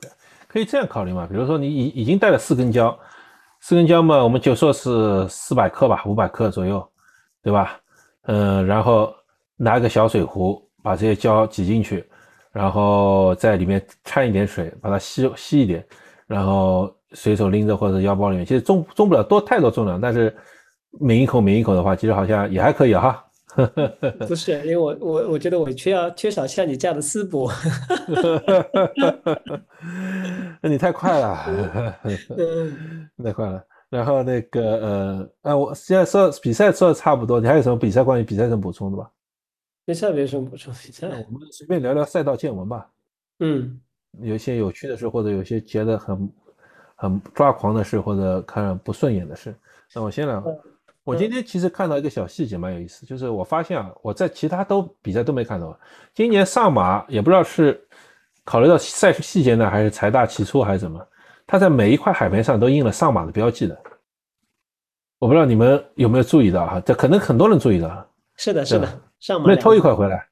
[0.00, 0.10] 对，
[0.48, 1.26] 可以这样考虑嘛？
[1.26, 2.98] 比如说你已已经带了四根胶，
[3.60, 6.86] 四根胶嘛，我们就说是四百克吧，五百克左右，
[7.42, 7.80] 对吧？
[8.22, 9.12] 嗯，然后
[9.56, 12.04] 拿个小水壶，把这些胶挤进去，
[12.52, 15.84] 然后在里面掺一点水，把它吸吸一点，
[16.26, 20.36] 然后随手拎着或者腰包里面，其实重重不了多太多重量，但是
[21.00, 23.22] 抿一口抿一口的话，其实好像也还可以哈。
[24.28, 27.50] 不是，因为我我我觉得我缺要缺少像你这样的师伯。
[30.66, 31.94] 那你太快了，
[33.22, 33.64] 太快了。
[33.88, 39.08] 然后那个呃，啊，我现在说比赛说的差不多，你还有什么比赛关于比赛上补充的吧？
[39.84, 42.90] 比赛没什么补充，比赛我们随便聊聊赛道见闻吧。
[43.38, 43.80] 嗯，
[44.20, 46.32] 有一些有趣的事，或者有些觉得很
[46.96, 49.54] 很抓狂的事，或者看不顺眼的事。
[49.94, 50.42] 那我先来。
[51.04, 55.78] 我今天其实看到一个小细节，蛮有意思，就是我发现啊，我在其他都比赛都没看到。
[56.12, 57.85] 今年上马也不知道是
[58.46, 60.98] 考虑到赛事细节呢，还是财大气粗还是怎么，
[61.46, 63.78] 他在每一块海绵上都印了上马的标记的。
[65.18, 66.80] 我不知道你们有没有注意到哈？
[66.80, 68.08] 这可能很多人注意到。
[68.36, 68.88] 是的，是的，
[69.20, 70.26] 上马没偷一块回来。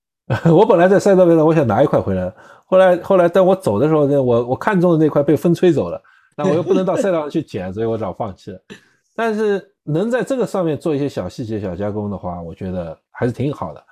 [0.52, 2.30] 我本来在赛道边上，我想拿一块回来，
[2.66, 6.02] 后来后来当我走的时候呢，我我看中的那块被风吹走了，
[6.36, 8.60] 那我又不能到赛道上去捡，所以我只好放弃了。
[9.16, 9.68] 但是。
[9.84, 13.84] 能在这个上面做一些小细节、小加工的话，我觉得还是挺好的。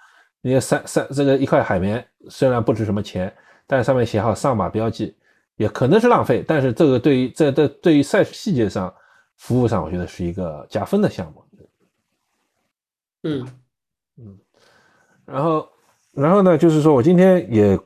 [0.43, 3.35] 因为，三三这个一块海绵虽然不值什么钱，
[3.71, 5.15] 但上面写好上马标记，
[5.55, 6.45] 也可能是浪费。
[6.45, 8.93] 但是这个对于这这对于赛事细节上、
[9.37, 11.45] 服务上，我觉得是一个加分的项目。
[13.23, 13.47] 嗯
[14.17, 14.39] 嗯。
[15.25, 15.69] 然后
[16.13, 17.79] 然后呢，就是说我今天也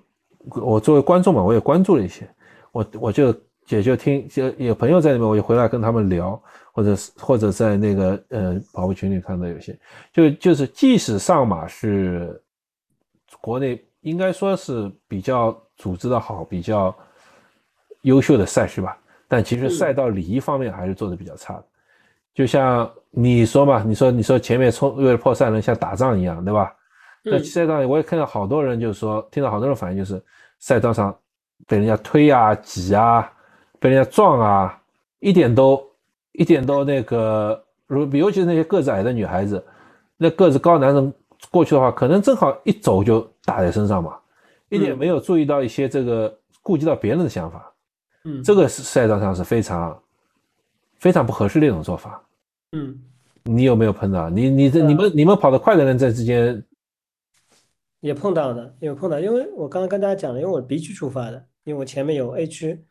[0.63, 2.27] 我作为观众嘛，我也关注了一些，
[2.73, 3.35] 我我就
[3.69, 6.43] 也就听就有朋友在里面，我就回来跟他们聊。
[6.77, 9.79] 或者是或者在那个呃跑步群里看到有些，
[10.13, 12.43] 就就是即使上马是
[13.41, 16.95] 国内应该说是比较组织的好、比较
[18.03, 18.97] 优秀的赛事吧，
[19.29, 21.65] 但其实赛道礼仪方面还是做的比较差的。
[22.35, 26.75] 就像你说嘛，你说你说前面冲为了破三轮像打仗一样，对吧？
[27.25, 30.23] 在赛道里我也看到好多人就是说，听到好多人反映就是
[30.59, 31.17] 赛道上
[31.67, 33.31] 被人家推啊、挤啊、
[33.79, 34.81] 被人家撞啊，
[35.21, 35.83] 一点都。
[36.37, 39.65] 一点都那个，如尤其是那些个子矮的女孩子，
[40.17, 41.15] 那个子高男人
[41.49, 44.19] 过去的话，可能正好一走就打在身上嘛，
[44.75, 47.75] 一点没有注意到一些这个顾及到别人的想法，
[48.25, 50.03] 嗯，这个是赛道上是非常
[50.99, 52.23] 非常不合适的一种做法，
[52.73, 52.99] 嗯，
[53.45, 54.29] 你有没有碰到？
[54.29, 56.63] 你你这你们你们跑得快的人在之间
[58.01, 62.85] 也碰到的，有碰到，因为我刚刚跟大家讲了，因为我 B 区出发的，因为我前面有 A 区。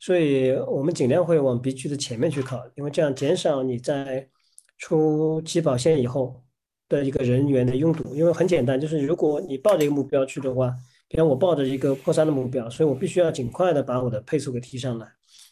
[0.00, 4.28] 所以我们尽量会往 B 区的前面去靠，因为这样减少你在
[4.76, 6.40] 出起跑线以后
[6.88, 8.14] 的一个人员的拥堵。
[8.14, 10.72] 因为很简单，就是如果你抱着一个目标去的话，
[11.08, 15.06] 比方我抱着一个破三的目标，所以我必须要尽快的把我的配速给提上来，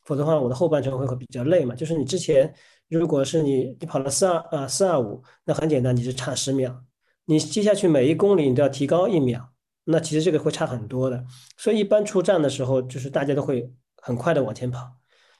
[0.05, 1.75] 否则的话我的后半程会会比较累嘛。
[1.75, 2.53] 就是你之前
[2.89, 6.83] 如果是你你跑了四二啊四二五，那很简单，你是差十秒，
[7.25, 9.49] 你接下去每一公里你都要提高一秒，
[9.85, 11.25] 那其实这个会差很多的。
[11.57, 13.73] 所以一般出站的时候，就是大家都会。
[14.03, 14.89] 很快的往前跑，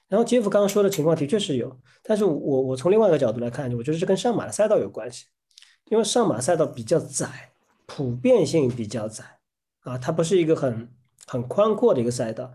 [0.09, 5.23] 然后杰夫刚刚说的情况的确是有，但是我我从另外一个角度来看，我觉得这跟上马的赛道有关系，
[5.89, 7.53] 因为上马赛道比较窄，
[7.85, 9.23] 普遍性比较窄
[9.87, 10.93] 啊，它不是一个很
[11.25, 12.51] 很宽阔的一个赛道。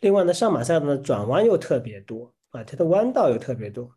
[0.00, 3.88] 另外呢，上马赛道呢转弯又特别多啊，它的弯道又特别多，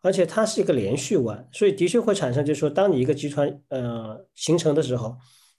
[0.00, 5.14] 而且它是一个连续弯，所以的确会产生，就是说当你一个集团呃形成的时候，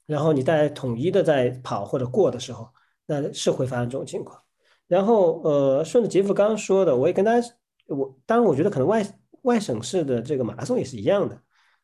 [0.08, 2.68] 然后你在统一的在跑或者过的时候，
[3.06, 4.42] 那是会发生这种情况。
[4.88, 7.48] 然后，呃，顺着杰夫刚刚说的，我也跟大家，
[7.88, 9.06] 我当然我觉得可能外
[9.44, 11.40] 外省市的这个马拉松也是一样的，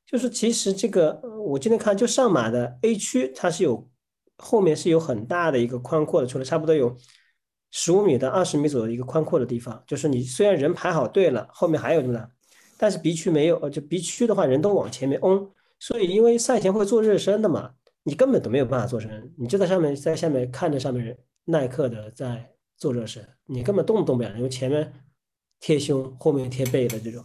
[0.06, 3.88] 就是其实这个我今天看就上马的 A 区，它是有
[4.40, 6.96] 后面是有很大的一个宽阔的，出来差不多有
[7.72, 12.28] 十五米到二十米左右一个宽阔的地方，就是你虽然人排好队了，后面还有什么，
[12.78, 17.72] 但是 B 区没有，呃，就 B 区的话人都往前面嗡，所以因为赛前会做热身的嘛，
[18.04, 22.52] 你根本都没有办法做成，你就在上面在下面看着上面人耐克的在。
[22.80, 24.90] 做热身，你根本动都动不了，因为前面
[25.60, 27.22] 贴胸，后面贴背的这种，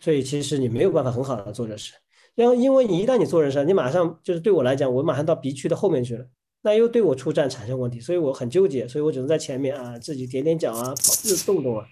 [0.00, 1.96] 所以其实你没有办法很好的做热身。
[2.34, 6.26] 然后，因为你一旦你做热身，你马上就是对我来讲，我马上到 B 区的后面去了，
[6.66, 11.86] 那又对我出站产生问题，所以我很纠结，所以我只能在前面啊自己踮踮脚啊，跑日动动啊。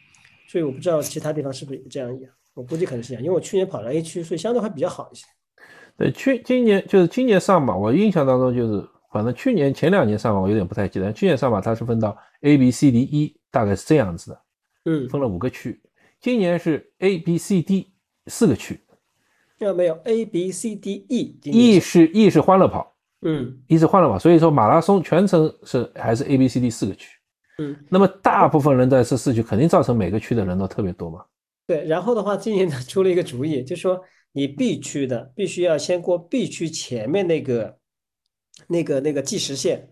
[0.49, 5.25] 所以我不知道其他地方是不是也这样一样，我估计可能是这样，因为我去年跑了 A 区，所以相对还比较好一些。
[5.97, 8.85] 对，去今年就是今年上马，我印象当中就是。
[9.13, 14.43] 反正去年前两年上马我有点不太记得，去年上马它是分到 A B C D E，大概是这样子的，
[14.87, 15.81] 嗯，分了五个区。
[16.21, 17.93] 今年是 A B C D
[18.27, 18.81] 四个区，
[19.59, 22.94] 有没有 A B C D E？E 是 E 是欢乐跑，
[23.25, 27.19] 嗯一直换了跑，所以说马拉松全程是还是 A B C D 四个区，
[27.59, 31.25] 嗯，那么大部分人在这四区肯定造成每个区的人都特别多嘛，
[31.67, 34.01] 对，然后的话，今年他出了一个主意，就说
[34.33, 37.79] 你 B 区的必须要先过 B 区前面那个
[38.69, 39.91] 那个那个计时线。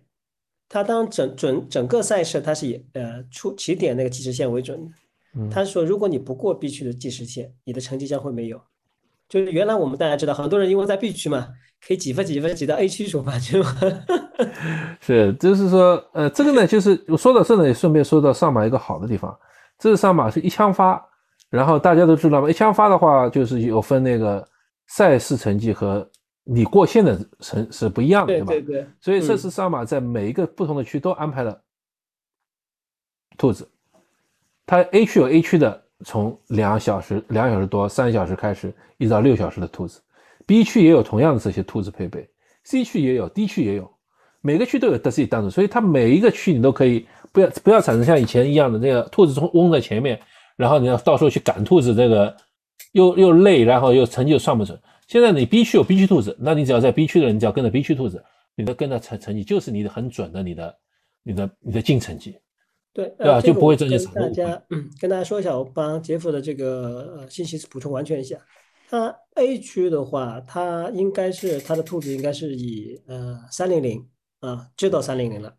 [0.68, 5.50] 他当整整整个赛事，他是以呃出起点那个计时线为准的。
[5.50, 8.58] 他说，如果你不过 B 区的计时线，你的成绩将会没有。
[9.28, 11.48] 就是原来我们大家知道，很多人因为在 B 区嘛，
[11.84, 13.76] 可以几分几分挤到 A 区出发去吗。
[15.00, 19.36] 是，就是说，呃，这个呢，就是我说到这呢，也顺便说到上马一个好的地方，
[19.78, 21.04] 这是上马是一枪发，
[21.50, 24.46] 然后大家都知道嘛，一枪发的话就是有分那个
[24.86, 26.08] 赛事成绩和
[26.44, 28.46] 你过线的成是不一样的，对吧？
[28.52, 31.60] 对对，所以这次上马在每一个不同的区都安排了
[33.36, 33.68] 兔子，
[34.66, 40.00] 它 A 区有 A 区的，从两小时、两小时多、三小时开始，一直到六小时的兔子
[40.46, 42.28] ；B 区也有同样的这些兔子配备
[42.64, 43.90] ，C 区也有，D 区也有，
[44.40, 50.20] 每个区都有自己单独，所以它每一个区你都可以不要不要产生像以前一样的那个兔子从嗡在前面，
[50.56, 52.34] 然后你要到时候去赶兔子，这个
[52.92, 54.78] 又又累，然后又成绩又算不准。
[55.08, 58.22] 现在你 B 区有 B 区兔子，那你只要在 B 区的人，你只要跟着 B 区兔子，
[58.54, 60.74] 你的跟着成成绩就是你的很准的你的
[61.22, 62.36] 你的你的净成绩。
[62.94, 68.36] 对，对就不会增加产物家嗯跟大家说一下，我帮杰夫的这个呃信息补充完全一下。
[68.92, 74.06] 它 A 区的话，它应该是它的兔子应该是以呃三零零
[74.40, 75.56] 啊，就到三零零了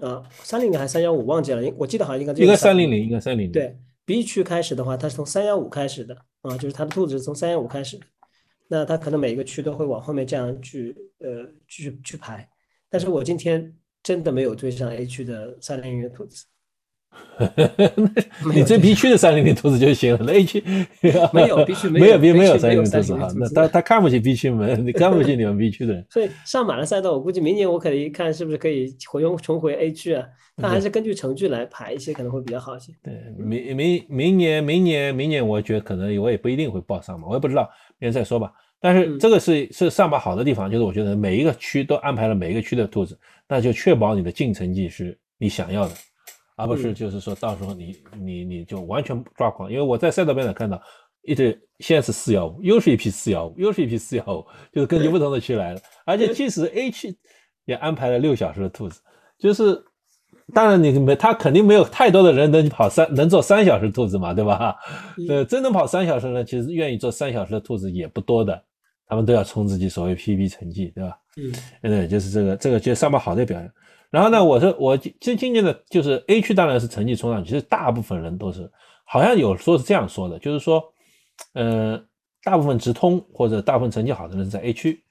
[0.00, 3.52] 啊，三零零还是三幺五忘记了，我记得好像应该应该三300零零，应该三零零。
[3.52, 3.74] 对
[4.04, 8.04] ，B 区开始的话，它是从三幺五开始的啊，就是它的兔子是从三幺五开始的。
[8.68, 12.46] 那它可能每个区都会往后面这样去呃去去排，
[12.90, 16.51] 但是我今天真的没有追上 A 区的三零零的兔子，没
[18.54, 20.62] 你这有这 B 区的三零零兔子就行了，那 A 区
[21.32, 26.06] 没有 B 区没没有 B 没有三没有300零零兔子哈，那他他看不起 B 区们，你看不起你们 B 区的人。
[26.10, 30.24] 所以上马的赛道，我估计明年我可以看是不是可以回用重回 A 区啊，
[30.56, 32.92] 它还是根据成绩来排一些，可能会比较好一些。
[33.02, 38.52] 对，明明明年明年明年，我觉得可能我也不一定会报上马，我也不知道，明年再说吧。
[38.80, 45.94] 但是嗯这个是是上马好的地方，就是我觉得每一个区都安排了每一个区的兔子，那就确保你的进成绩是你想要的，
[46.62, 49.70] 而不是嗯就是说到时候你你你就完全抓狂。
[49.70, 50.80] 因为我在赛道边上看到
[51.22, 57.16] 一直，现在是四幺五，又是一批四幺五，又是一批四幺五，就是根据不同的区来的，而且即使 A 区
[57.64, 59.00] 也安排了六小时的兔子，
[59.38, 59.84] 就是。
[60.52, 64.76] 当然，你没他肯定没有太多的人能跑三能做三小时兔子嘛，对吧？
[65.16, 68.60] 嗯呃，真能跑三小时呢，其实愿意做三小时的兔子也不多的，
[69.06, 71.16] 他们都要冲自己所谓 PB 成绩，对吧？
[71.36, 71.52] 嗯
[71.82, 73.72] 对，就是这个这个就是上马好的表现。
[74.12, 78.70] 然后呢，我是我今今年的就是 A 区当然是成绩冲上去，其实大部分人都是
[79.06, 80.84] 好像有说是这样说的，就是说，
[81.54, 81.98] 呃，
[82.42, 85.02] 大部分直通或者大部分成绩好的人是在 A 区，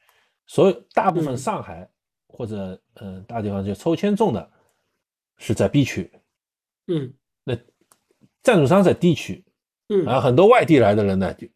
[0.46, 1.38] 所有大部分嗯。
[1.38, 1.90] 上海
[2.28, 4.50] 或者嗯、呃大地方就抽签中的
[5.38, 6.12] 是在 B 区，
[6.86, 7.12] 嗯。
[7.44, 7.58] 那
[8.44, 9.44] 赞助商在 D 区，
[9.90, 10.04] 嗯。
[10.04, 11.48] 然后很多外地来的人呢，就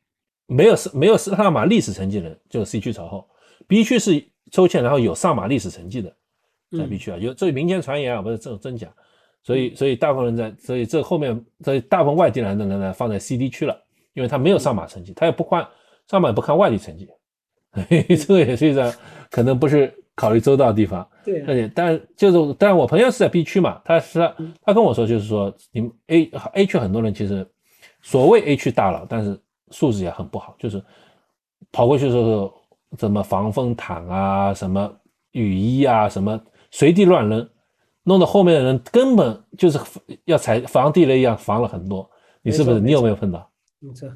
[0.47, 3.29] 没有没有上马历史成绩的人，就是 C 区朝后
[3.67, 6.15] ，B 区是抽签，然后有上马历史成绩的，
[6.77, 8.87] 在 B 嗯区啊，有这民间传言啊，不是这种真假，
[9.43, 13.75] 所以所以大部分人在，所以这后面所以大部分外地来的人呢放在 CD 区了，
[14.13, 15.67] 因为他没有上马成绩，他也不看
[16.07, 17.09] 上马也不看外地成绩，
[18.15, 18.93] 这个也是一个
[19.29, 21.07] 可能不是考虑周到的地方。
[21.23, 21.45] 对啊。
[21.47, 24.53] 而且，但就是，但我朋友是在 B 区嘛，他是嗯。
[24.61, 27.45] 他跟我说，就是说，你们 A A 区很多人其实
[28.01, 29.39] 所谓 A 区大佬，但是
[29.71, 30.81] 素质也很不好，就是
[31.71, 32.53] 跑过去的时候，
[32.97, 34.95] 什么防风毯啊，什么
[35.31, 36.39] 雨衣啊，什么
[36.77, 37.49] 随地乱扔，
[38.03, 39.79] 弄得后面的人根本就是
[40.25, 42.11] 要踩防地雷一样防了很多。
[42.41, 42.81] 你是不是？
[42.81, 43.49] 你有没有碰到？
[43.79, 44.11] 没错，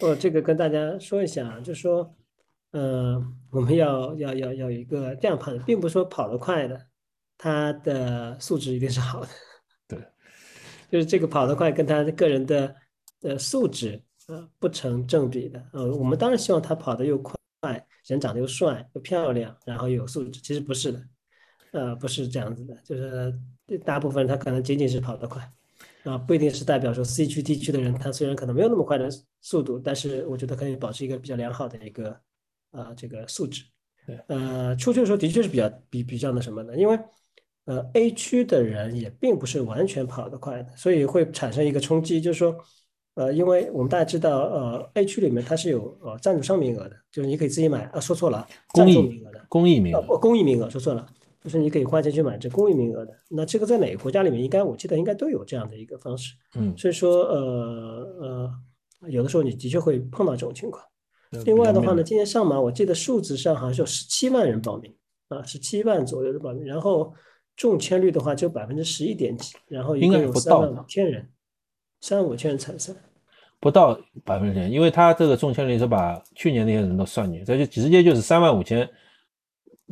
[0.00, 2.14] 我这个跟大家说一下啊，就说，
[2.72, 3.18] 呃，
[3.50, 6.78] 我们要要要要有一个这样判断，并不是说跑得快的，
[7.38, 9.28] 他的素质一定是好的。
[9.88, 9.98] 对，
[10.90, 12.76] 就是这个跑得快跟他的个人的
[13.22, 13.98] 呃素质
[14.28, 15.64] 呃不成正比的。
[15.72, 17.34] 呃，我们当然希望他跑得又快，
[18.04, 20.38] 人长得又帅又漂亮，然后又有素质。
[20.42, 21.02] 其实不是的，
[21.72, 23.34] 呃，不是这样子的，就是
[23.84, 25.46] 大部分人他可能仅仅是跑得快。
[26.04, 29.08] 啊，不一定是代表说 C 区、D 区的人，他虽然可能没有那么快的
[29.40, 32.10] 速度，但是我觉得可以保持一个比较良好的一个
[32.72, 33.64] 啊、这个素质。
[34.04, 36.98] 对呃，出去的时候的确是比较比比较那什么的，因为
[37.66, 42.56] 呃 A 区的人也并不是完全跑得快的，所以会产生一个冲击，就是说，
[43.14, 48.44] 呃，因为我们大家知道，呃 A 区里面它是有呃赞助商名额的，就是你可以自己买啊，说错了，
[48.74, 49.38] 赞公益助名额的。
[49.38, 51.06] 呃，公益名额，不公益名额说错了，
[51.42, 53.12] 就是你可以花钱去买这公益名额的。
[53.28, 56.34] 那这个在哪个国家里面，应该我记得应该都有这样的一个方式。
[56.54, 60.84] 嗯，所以说，呃呃，有的时候你的确会碰到这种情况。
[61.32, 64.94] 呃另外的话呢，今年上马我记得数字上好像是有十七万人报名
[65.28, 67.12] 啊，十七万左右的报名，然后
[67.56, 71.28] 中签率的话只有百分之十一点几，然后一应该共有三万不到吧五千人，
[72.00, 72.92] 三万五千人参赛。
[73.58, 78.86] 不到百分之千，因为他这个中签率是把去年那些人都算进去，这就直接就是三万五千，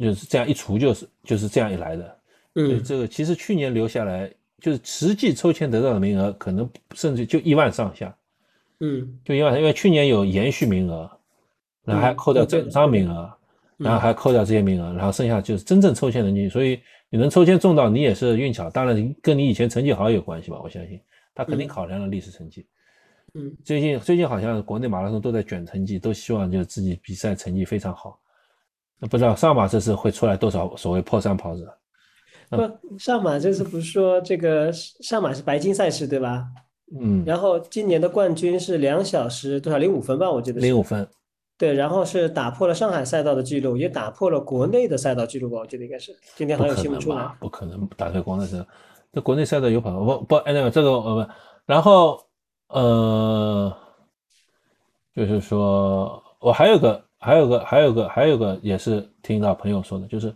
[0.01, 2.17] 就是这样一除就是就是这样一来的。
[2.57, 4.29] 嗯这个其实去年留下来，
[4.59, 8.13] 就是实际抽签得到的名额可能甚至就一万上下，
[8.81, 11.09] 嗯就一万，因为去年有延续名额，
[11.85, 13.33] 然后还嗯扣掉整张名额，
[13.79, 21.01] 嗯然后还扣掉这些名额，然后剩下就是真正抽签人进去，所以你能抽签中到，你也是运气好，当然跟你以前成绩好有关系吧，我相信
[21.35, 22.67] 他肯定嗯考量了历史成绩。
[23.35, 28.19] 嗯最近最近好像国内马拉松都在卷成绩，都希望就是自己比赛成绩非常好。
[29.01, 31.77] 那不知道上马这次会出来多少所谓破三跑者？
[32.51, 36.45] 不，上马这次不是说这个上马是白金赛事对吧？
[37.01, 41.09] 嗯，然后今年的冠军是两小时多少零五分吧，我记得是零五分，
[41.57, 46.13] 对，然后是打破了上海赛道的记录，也打破了国内的赛道记录吧，我记得应该是。
[46.35, 48.59] 今天好像有新闻出来？，不可能打开国内赛，
[49.13, 51.33] 这国内赛道有跑不不哎那个这个呃不，
[51.65, 52.21] 然后
[52.67, 53.73] 呃，
[55.15, 60.35] 就是说我还有个还有个还有个还有个也是听到朋友说的，就是。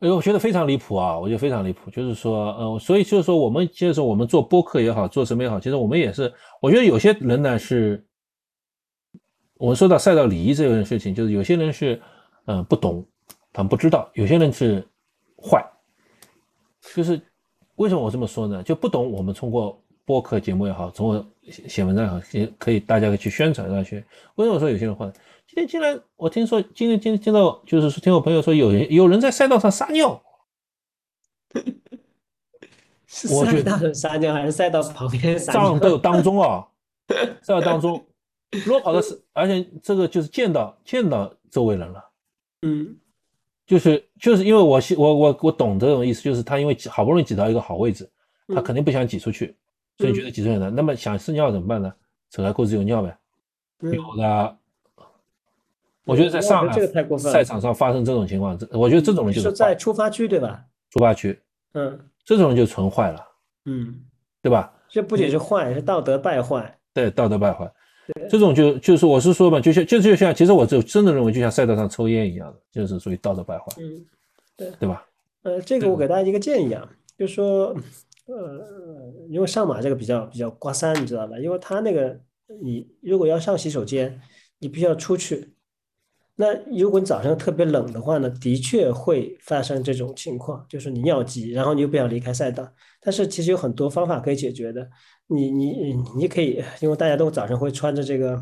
[0.00, 1.18] 哎，我觉得非常离谱啊！
[1.18, 6.30] 我觉得非常离谱，就是说，呃，所以就是说，我们接着我们做播客也好，做什么也好，其实我们也是，
[6.60, 8.06] 我觉得有些人呢是，
[9.56, 11.98] 我们说到赛道礼仪这件事情，就是有些人是，
[12.44, 13.02] 嗯、不懂，
[13.54, 14.86] 他们不知道；有些人是
[15.42, 15.64] 坏，
[16.94, 17.18] 就是
[17.76, 18.62] 为什么我这么说呢？
[18.62, 24.04] 就不懂，我们通过播客节目也好，通过写写文章也好，也可以大家可以去宣传下去。
[24.34, 25.10] 为什么说有些人坏？
[25.46, 30.22] 今天竟然我听说，今天今天听到就是说听我朋友说有人有人在赛道上撒尿，
[33.06, 35.90] 是我觉得赛道上撒尿还是赛道旁边撒上尿？
[35.90, 36.66] 道当中啊，
[37.42, 38.04] 赛道当中，
[38.64, 42.04] 如果跑的是，而且这个就是见到见到周围人了。
[42.62, 42.96] 嗯
[43.66, 48.08] 就是就是因为我我我我懂这种意思，就是他因为好不容易挤到一个好位置，
[48.48, 49.56] 他嗯肯定不想挤出去，
[49.98, 50.72] 所以觉得挤出去难。
[50.74, 51.92] 那么想试尿怎么办呢？
[52.30, 53.16] 扯开裤子有尿呗。
[53.80, 54.56] 嗯，有的，
[56.06, 60.64] 我觉得在上海这个太过分了赛场上发生这种情况，这我觉得这种人就是在出发区对吧？
[60.90, 61.38] 出发区，
[61.74, 63.26] 嗯这种人就纯坏了，
[63.64, 63.94] 嗯，
[64.40, 64.72] 对吧？
[64.88, 66.78] 这不仅是坏，是道德败坏。
[66.94, 67.70] 对，道德败坏，
[68.30, 74.06] 这种就就是我是说嘛，就像就就像，其实我就真的认为，就像赛道上抽烟一样的，就是属于道德败坏，嗯，
[74.56, 75.04] 对对吧？
[75.42, 76.88] 呃，这个我给大家一个建议啊，
[77.18, 77.76] 就是说，
[78.26, 81.36] 呃，因为上马这个比较比较刮三，你知道吧？
[81.38, 82.18] 因为他那个
[82.62, 84.20] 你如果要上洗手间，
[84.60, 85.52] 你必须要出去。
[86.38, 92.70] 那如果你早上特别冷的话呢，的确会发生这种情况，就是你尿急，然后你又不想离开赛道。
[93.00, 94.86] 但是其实有很多方法可以解决的。
[95.28, 98.40] 你你你可以，因为大家都早上会穿着这个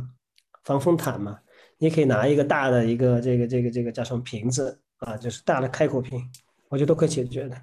[0.65, 1.39] 防风毯嘛，
[1.79, 6.21] 你可以拿一个大的一个这个这个这个叫什么瓶子啊，就是大的开口瓶，
[6.69, 7.57] 我觉得都可以解决的。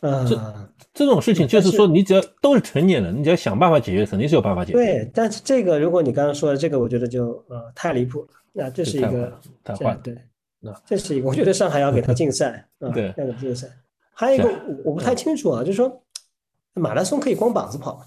[0.00, 4.78] 呃，这种事情就是说，你只要都是成年人，你只要想办法解决，肯定是有办法解决。
[4.78, 8.28] 对，但是这个如果你刚刚说的这个，我觉得就呃太离谱了。
[8.52, 10.16] 那这是一个太坏对
[10.58, 13.68] 那，这是一个，我觉得上海要给他禁赛啊， 对要给他禁赛。
[14.12, 16.02] 还有一个我我不太清楚啊，就是说
[16.74, 18.04] 马拉松可以光膀子跑吗？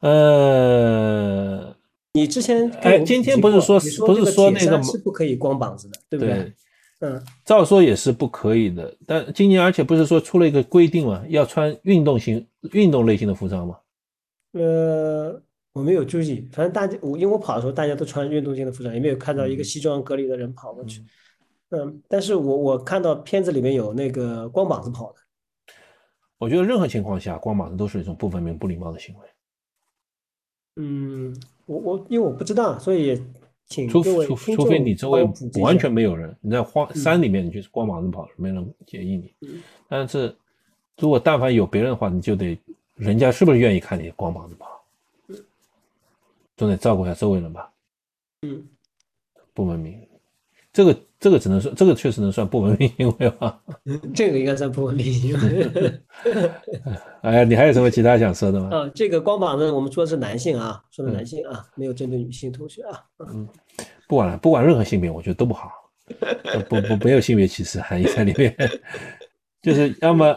[0.00, 1.76] 呃，
[2.12, 6.52] 你之前哎今天不是说不是说那个三是不可以光膀子的，对不对？
[7.00, 13.78] 对，嗯，照说也是不可以的，但今年而且不是说出了一个规定嘛，要穿运动型、运动类型的服装吗？
[14.52, 15.42] 呃，
[15.72, 21.02] 我没有注意，反正大家我因为我跑的时候大家都穿运动性的服装，也没有看到一个嗯西装革履的人跑过去。
[21.70, 25.18] 嗯，但是我我看到片子里面有那个光膀子跑的。
[26.36, 29.20] 我觉得任何情况下，光膀子都是一种不文明、不礼貌的行为。
[30.76, 31.36] 嗯，
[31.66, 33.22] 我我因为我不知道，所以也
[33.70, 35.26] 请除除除非你周围
[35.62, 39.62] 完全没有人，你在荒嗯山里面，你就是光膀子跑，没人介意你嗯。
[39.88, 40.36] 但是
[40.98, 42.58] 如果但凡有别人的话，你就得
[42.96, 44.84] 人家是不是愿意看你光膀子跑，
[46.56, 47.72] 总得照顾一下周围人吧。
[48.42, 48.66] 嗯，
[49.54, 50.04] 不文明，
[50.72, 53.60] 这个这个只能说，这个确实能算不文明行为吧？
[54.14, 55.70] 这个应该算不文明行为。
[57.20, 58.70] 哎呀，你还有什么其他想说的吗？
[58.74, 62.98] 啊，这个光膀子我们说的是男性啊，说的嗯男性啊，没有针对女性同学啊。
[63.28, 63.46] 嗯
[64.08, 65.70] 不管了，不管任何性别，我觉得都不好，
[66.54, 68.56] 呃 不不没有性别歧视含义在里面。
[69.62, 70.34] 就是要么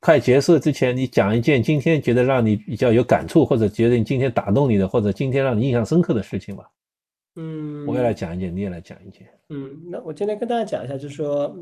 [0.00, 6.64] 快结束之前，你讲一件今天觉得让你比较有感触，或者觉得你今天打动你的，或者今天让你印象深刻的事情吧。
[7.36, 9.28] 嗯，我也来讲一件，你也来讲一件。
[9.48, 11.56] 嗯，那我今天跟大家讲一下，就是说，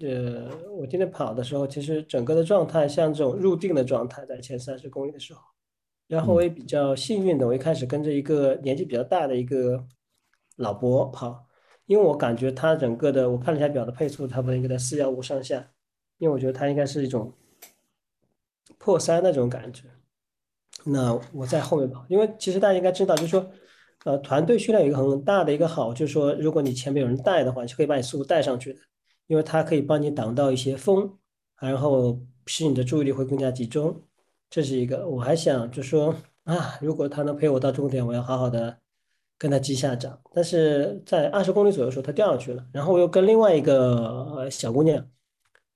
[0.00, 5.40] 呃，我今天跑的时候，其实整个的状态像这种入定的状态，在前三十公里的时候，
[6.06, 9.86] 然后我也比较幸运的，我一开始跟着一个年纪比较大的一个
[10.56, 11.46] 老伯跑，
[11.86, 15.70] 因为我感觉他整个的，我看了一下表的配速，差不多应该在四幺五上下，
[16.18, 17.32] 因为我觉得他应该是一种
[18.78, 19.84] 破三那种感觉，
[20.84, 23.50] 那我在后面跑，因为其实大家应该知道，就是说，
[24.04, 28.80] 呃，团队训练有一个很大的一个好，就是说，如果你前面有人带的话，就可以把你速度带上去的，
[29.26, 31.18] 因为它可以帮你挡到一些风，
[31.60, 34.02] 然后使你的注意力会更加集中。
[34.48, 38.78] 这是一个，我还想就说啊，如果他能陪我到终点，我要好好的
[39.36, 40.18] 跟他击下掌。
[40.32, 45.06] 但是在二十公里左右的时候，他掉下去了，然后我又跟另外一个小姑娘，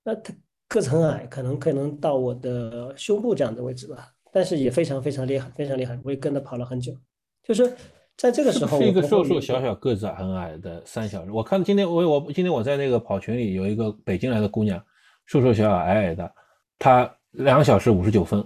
[0.03, 0.33] 那她
[0.67, 4.11] 个子很矮，可能可能到我的胸部这样的位置吧。
[4.31, 6.91] 但是也非常非常厉害，非常厉害，我也跟他跑了很久。
[7.43, 7.71] 就是
[8.17, 11.31] 在这个时候，是一个瘦瘦小小个子很矮的三小时。
[11.31, 14.81] 我看今天我我今天我在那个跑群里有一个北京来的姑娘，
[15.25, 16.31] 瘦瘦小小矮矮的，
[16.77, 18.43] 她两小时五十九分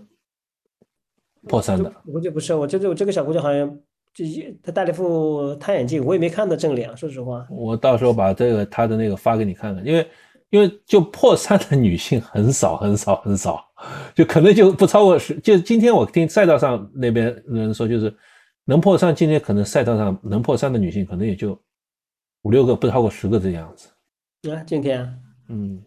[1.48, 1.92] 破三的。
[2.06, 3.68] 我就不是，我觉得我这个小姑娘好像
[4.14, 4.26] 就
[4.64, 7.46] 她戴了一副太眼镜，我也没看到正脸，说实话。
[7.50, 10.08] 我到时候把这个她的那个发给你看看，因为。
[10.50, 13.62] 因为就破三的女性很少很少很少，
[14.16, 15.38] 就可能就不超过十。
[15.42, 18.10] 就今天我听赛道上那边人说，就是
[18.70, 21.58] 能破三，今天可能赛道上能破三的女性可能也就
[22.42, 23.88] 五六个，不超过十个这样子。
[24.52, 25.02] 啊，今天？
[25.48, 25.82] 嗯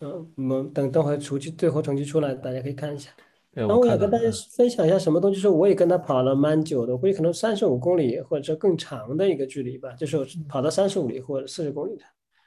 [0.00, 3.10] 嗯，我们等等会出去最后成绩出来，大家可以看一下。
[3.52, 4.24] 然后我也跟大家
[4.56, 12.02] 分享一下什么东西，是我也跟他跑了蛮久的，估计可能三十五公里或者说更长的一个距离吧，就是跑到三十五里或者四十公里的。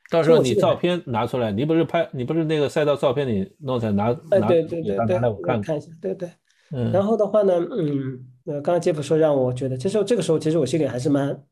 [0.10, 6.30] 到时候你照片拿出来，你不是拍，你不是那个赛道照片，你弄出来拿拿对对对对，我看看一下，对对。
[6.72, 6.92] 嗯。
[6.92, 11.44] 然后的话呢，嗯，呃，刚刚杰夫说让我觉得，其实这个时候其实我心里还是蛮，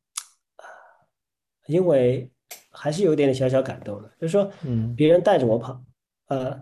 [1.67, 2.29] 因为
[2.69, 5.81] 还是有一点点小小感动的，就是说，嗯，别人带着我跑，
[6.27, 6.59] 呃，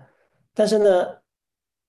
[0.53, 1.07] 但是呢。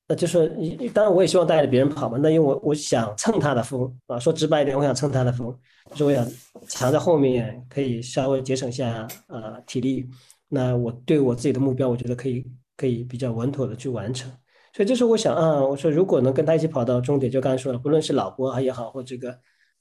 [0.08, 2.18] 呃就是你，当然我也希望带着别人跑嘛。
[2.20, 5.56] 那因为我我想蹭他的风啊，说直白一点，我想蹭他的风，
[5.90, 6.26] 就是我想
[6.66, 10.10] 藏在后面，可以稍微节省下呃体力。
[10.48, 12.44] 那我对我自己的目标，我觉得可以
[12.76, 14.28] 可以比较稳妥的去完成。
[14.72, 19.36] 所以这是我想啊，我说如果能跟他一起跑到终点，就刚才说了，不论是老婆也好，或这个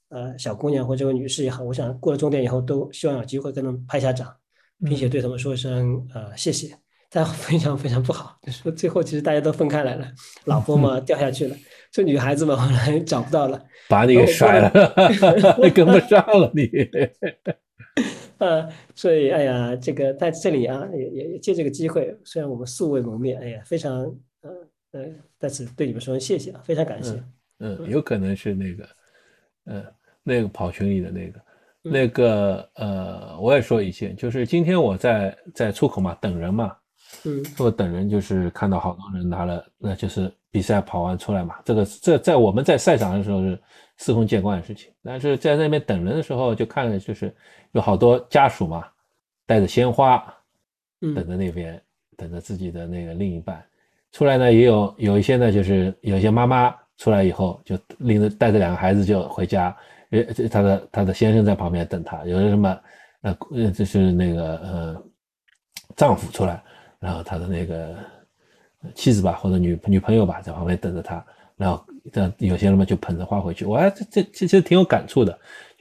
[0.08, 4.28] 呃小姑娘或这位女士也好，我想过了终点以后，都希望有机会跟他们拍下掌，
[4.84, 6.76] 并且对他们说一声呃谢谢。
[7.12, 10.06] 但非常非常不好， 就是最后其实大家都分开来了，
[10.44, 11.56] 老婆嘛掉下去了，
[11.90, 13.60] 这女孩子嘛后来找不到了，
[13.90, 14.70] 把你给甩了，
[15.74, 16.70] 跟不上了你。
[18.38, 24.14] 呃，所以哎呀，这个在这里啊，也也借这个机会，虽然我们素未谋面，哎呀，非常
[24.92, 27.22] 呃呃，在此对你们说声谢谢啊，非常感谢。
[27.58, 28.88] 嗯，有可能是那个，
[29.66, 29.84] 嗯，
[30.22, 31.40] 那个跑群里的那个，
[31.82, 36.76] 那个呃，我也说一些，就是今天我在在出口嘛，等人嘛。
[37.24, 41.56] 嗯，我等人就是看到好多人拿了，那就是比赛跑完出来嘛。
[41.64, 43.60] 这个这在我们在赛场的时候是
[43.96, 47.34] 司空见惯的事情，但是在那边等人的时候，就看就是
[47.72, 48.86] 有好多家属嘛，
[49.44, 50.24] 带着鲜花，
[51.00, 51.82] 等着那边
[52.16, 53.62] 等着自己的那个另一半
[54.12, 54.52] 出来呢。
[54.52, 59.76] 也有有一些呢，就是有一些妈妈出来以后就拎着带着两个孩子就回家，
[60.10, 62.24] 呃，他的他的先生在旁边等他。
[62.24, 62.78] 有的什么
[63.22, 65.02] 呃呃，就是那个呃
[65.96, 66.62] 丈夫出来。
[66.98, 67.96] 然后他的那个
[68.94, 71.24] 妻子吧，或者女女朋友吧，在旁边等着他。
[71.56, 71.82] 然后
[72.12, 73.64] 这有些人嘛就捧着花回去。
[73.64, 75.32] 我还这这其实挺有感触的。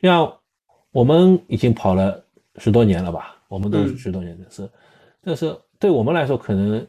[0.01, 0.33] 就像
[0.91, 2.23] 我们已经跑了
[2.55, 4.69] 十多年了吧，我们都是十多年的是，
[5.21, 6.87] 但是对我们来说，可能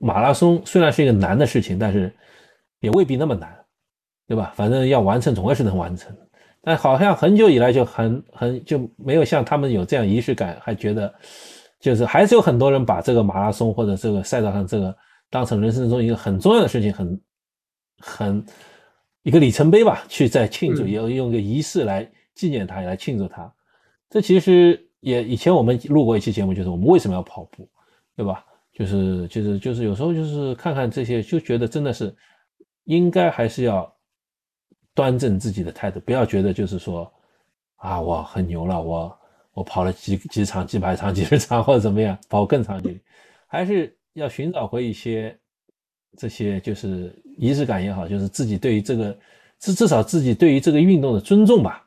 [0.00, 2.12] 马拉松虽然是一个难的事情，但是
[2.80, 3.56] 也未必那么难，
[4.26, 4.52] 对吧？
[4.56, 6.12] 反正要完成，总归是能完成。
[6.60, 11.14] 但好像很久以来就很很就没有像他们有这样仪式感，还觉得。
[11.80, 14.94] 就是还是有很多人把这个马拉松或者这个赛道上这个
[15.30, 17.20] 当成人生中一个很重要的事情，很
[18.00, 18.46] 很
[19.22, 23.50] 一个里程碑吧，去在庆祝，也要用一个仪式来纪念它，来庆祝它。
[24.10, 27.66] 这其实也以前我们录过一期节目，就是我们为什么要跑步，
[28.14, 28.44] 对吧？
[28.80, 32.12] 就是就是就是有时候就是看看这些，就觉得真的是
[32.84, 33.94] 应该还是要
[34.94, 37.12] 端正自己的态度，不要觉得就是说
[37.76, 39.16] 啊我很牛了，我。
[39.52, 43.00] 我跑了几几场、几百场、几十场或者怎么样，跑更长距离，
[43.48, 45.36] 还是要寻找回一些
[46.16, 49.18] 这些，就是仪式感也好，就是自己对于这个
[49.58, 51.84] 至至少自己对于这个运动的尊重吧。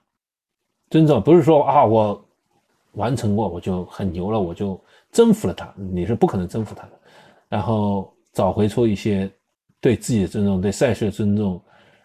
[0.90, 2.24] 尊重不是说啊，我
[2.92, 4.80] 完成过我就很牛了，我就
[5.14, 6.92] 征服了他，你是不可能征服他的。
[7.48, 9.32] 然后找回出一些
[9.80, 11.62] 对自己的尊重、对赛事的尊重，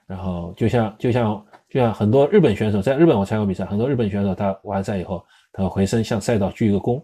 [0.06, 5.24] 然后就像就像就像很多日本选手在日本我参加比赛，很多日本选手他完赛以后。
[5.50, 7.02] 他回身向赛道鞠一个躬，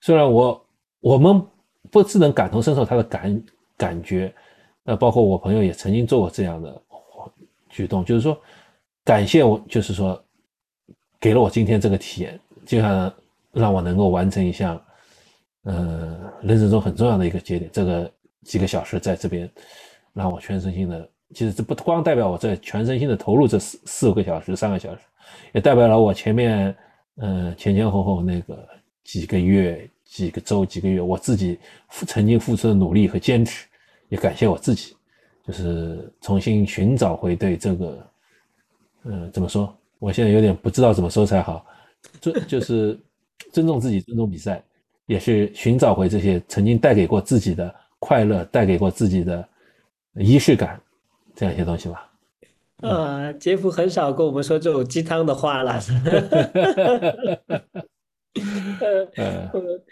[0.00, 0.66] 虽然我
[1.00, 1.40] 我们
[1.90, 3.42] 不只能感同身受他的感
[3.74, 4.34] 感觉，
[4.82, 6.82] 那，包括我朋友也曾经做过这样的
[7.70, 8.36] 举动，就是说
[9.02, 10.22] 感谢我，就是说
[11.18, 13.10] 给了我今天这个体验，就像
[13.52, 14.78] 让我能够完成一项，
[15.66, 18.10] 呃，人生中很重要的一个节点，这个
[18.44, 19.50] 几个小时在这边
[20.12, 25.00] 让我全身心的其实这不光代表我在全身心的投入这四四五个小时、三个小时，
[25.52, 26.74] 也代表了我前面、
[27.16, 28.66] 呃前前后后那个
[29.02, 31.58] 几个月、几个周、几个月我自己
[31.88, 33.66] 付曾经付出的努力和坚持，
[34.08, 34.94] 也感谢我自己，
[35.44, 38.10] 就是重新寻找回对这个
[39.02, 39.76] 嗯怎么说？
[39.98, 41.66] 我现在有点不知道怎么说才好，
[42.20, 42.96] 尊就是
[43.50, 44.62] 尊重自己，尊重比赛，
[45.06, 49.48] 也是寻找回这些曾经带给过自己的快乐，带给过自己的
[50.14, 50.80] 仪式感，
[51.34, 52.12] 这样一些东西吧。
[52.82, 55.80] 啊，杰夫很少跟我们说这种鸡汤的话了。
[58.80, 59.82] 呃呃呃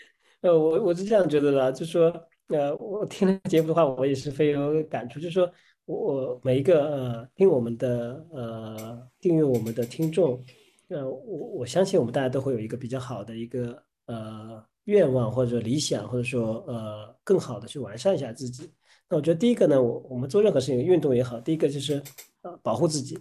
[0.42, 2.12] 呃，我我是这样觉得的，就说
[2.48, 5.18] 呃，我听了杰夫的话，我也是非常有感触。
[5.18, 5.50] 就说
[5.86, 10.38] 我我每一个呃听我们的呃订阅我们的听众，
[10.88, 18.70] 呃，我我相信我们大家都会有一个比较好的一个呃愿望或者理想，或者说呃更好的去完善一下自己。
[19.08, 22.02] 那我觉得第一个呢，我我们做任何事情，运动也好，第一个就是
[22.42, 23.18] 呃保护自己，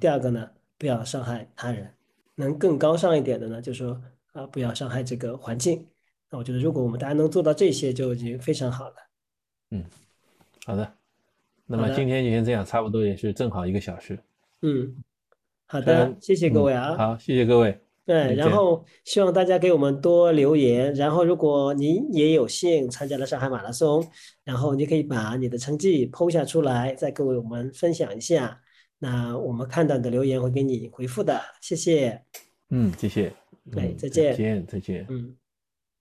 [0.00, 1.92] 第二个呢，不要伤害他人，
[2.34, 4.00] 能更高尚一点的呢，就是说
[4.32, 5.86] 啊、不要伤害这个环境。
[6.30, 8.96] 那我觉得如果我们大家能做到这些，就已经非常好了。
[9.70, 9.84] 嗯
[10.64, 10.90] 好的，
[11.66, 14.18] 那么今天就先这样，差不多也是正好一个小时。
[14.62, 14.96] 嗯，
[15.66, 16.94] 好的，谢谢各位啊。
[16.94, 17.81] 嗯好，谢谢各位。
[18.04, 24.04] 对，然后希望大家给我们多留言，然后如果您也有幸参加了上海马拉松，
[24.42, 28.60] 然后你可以把你的成绩 PO 下出来，再跟我们分享一下。
[28.98, 32.22] 那我们看到你的留言会给你回复的，谢谢。
[32.70, 33.32] 嗯，谢谢。
[33.70, 35.06] 对嗯再见再见，再见。
[35.08, 35.36] 嗯。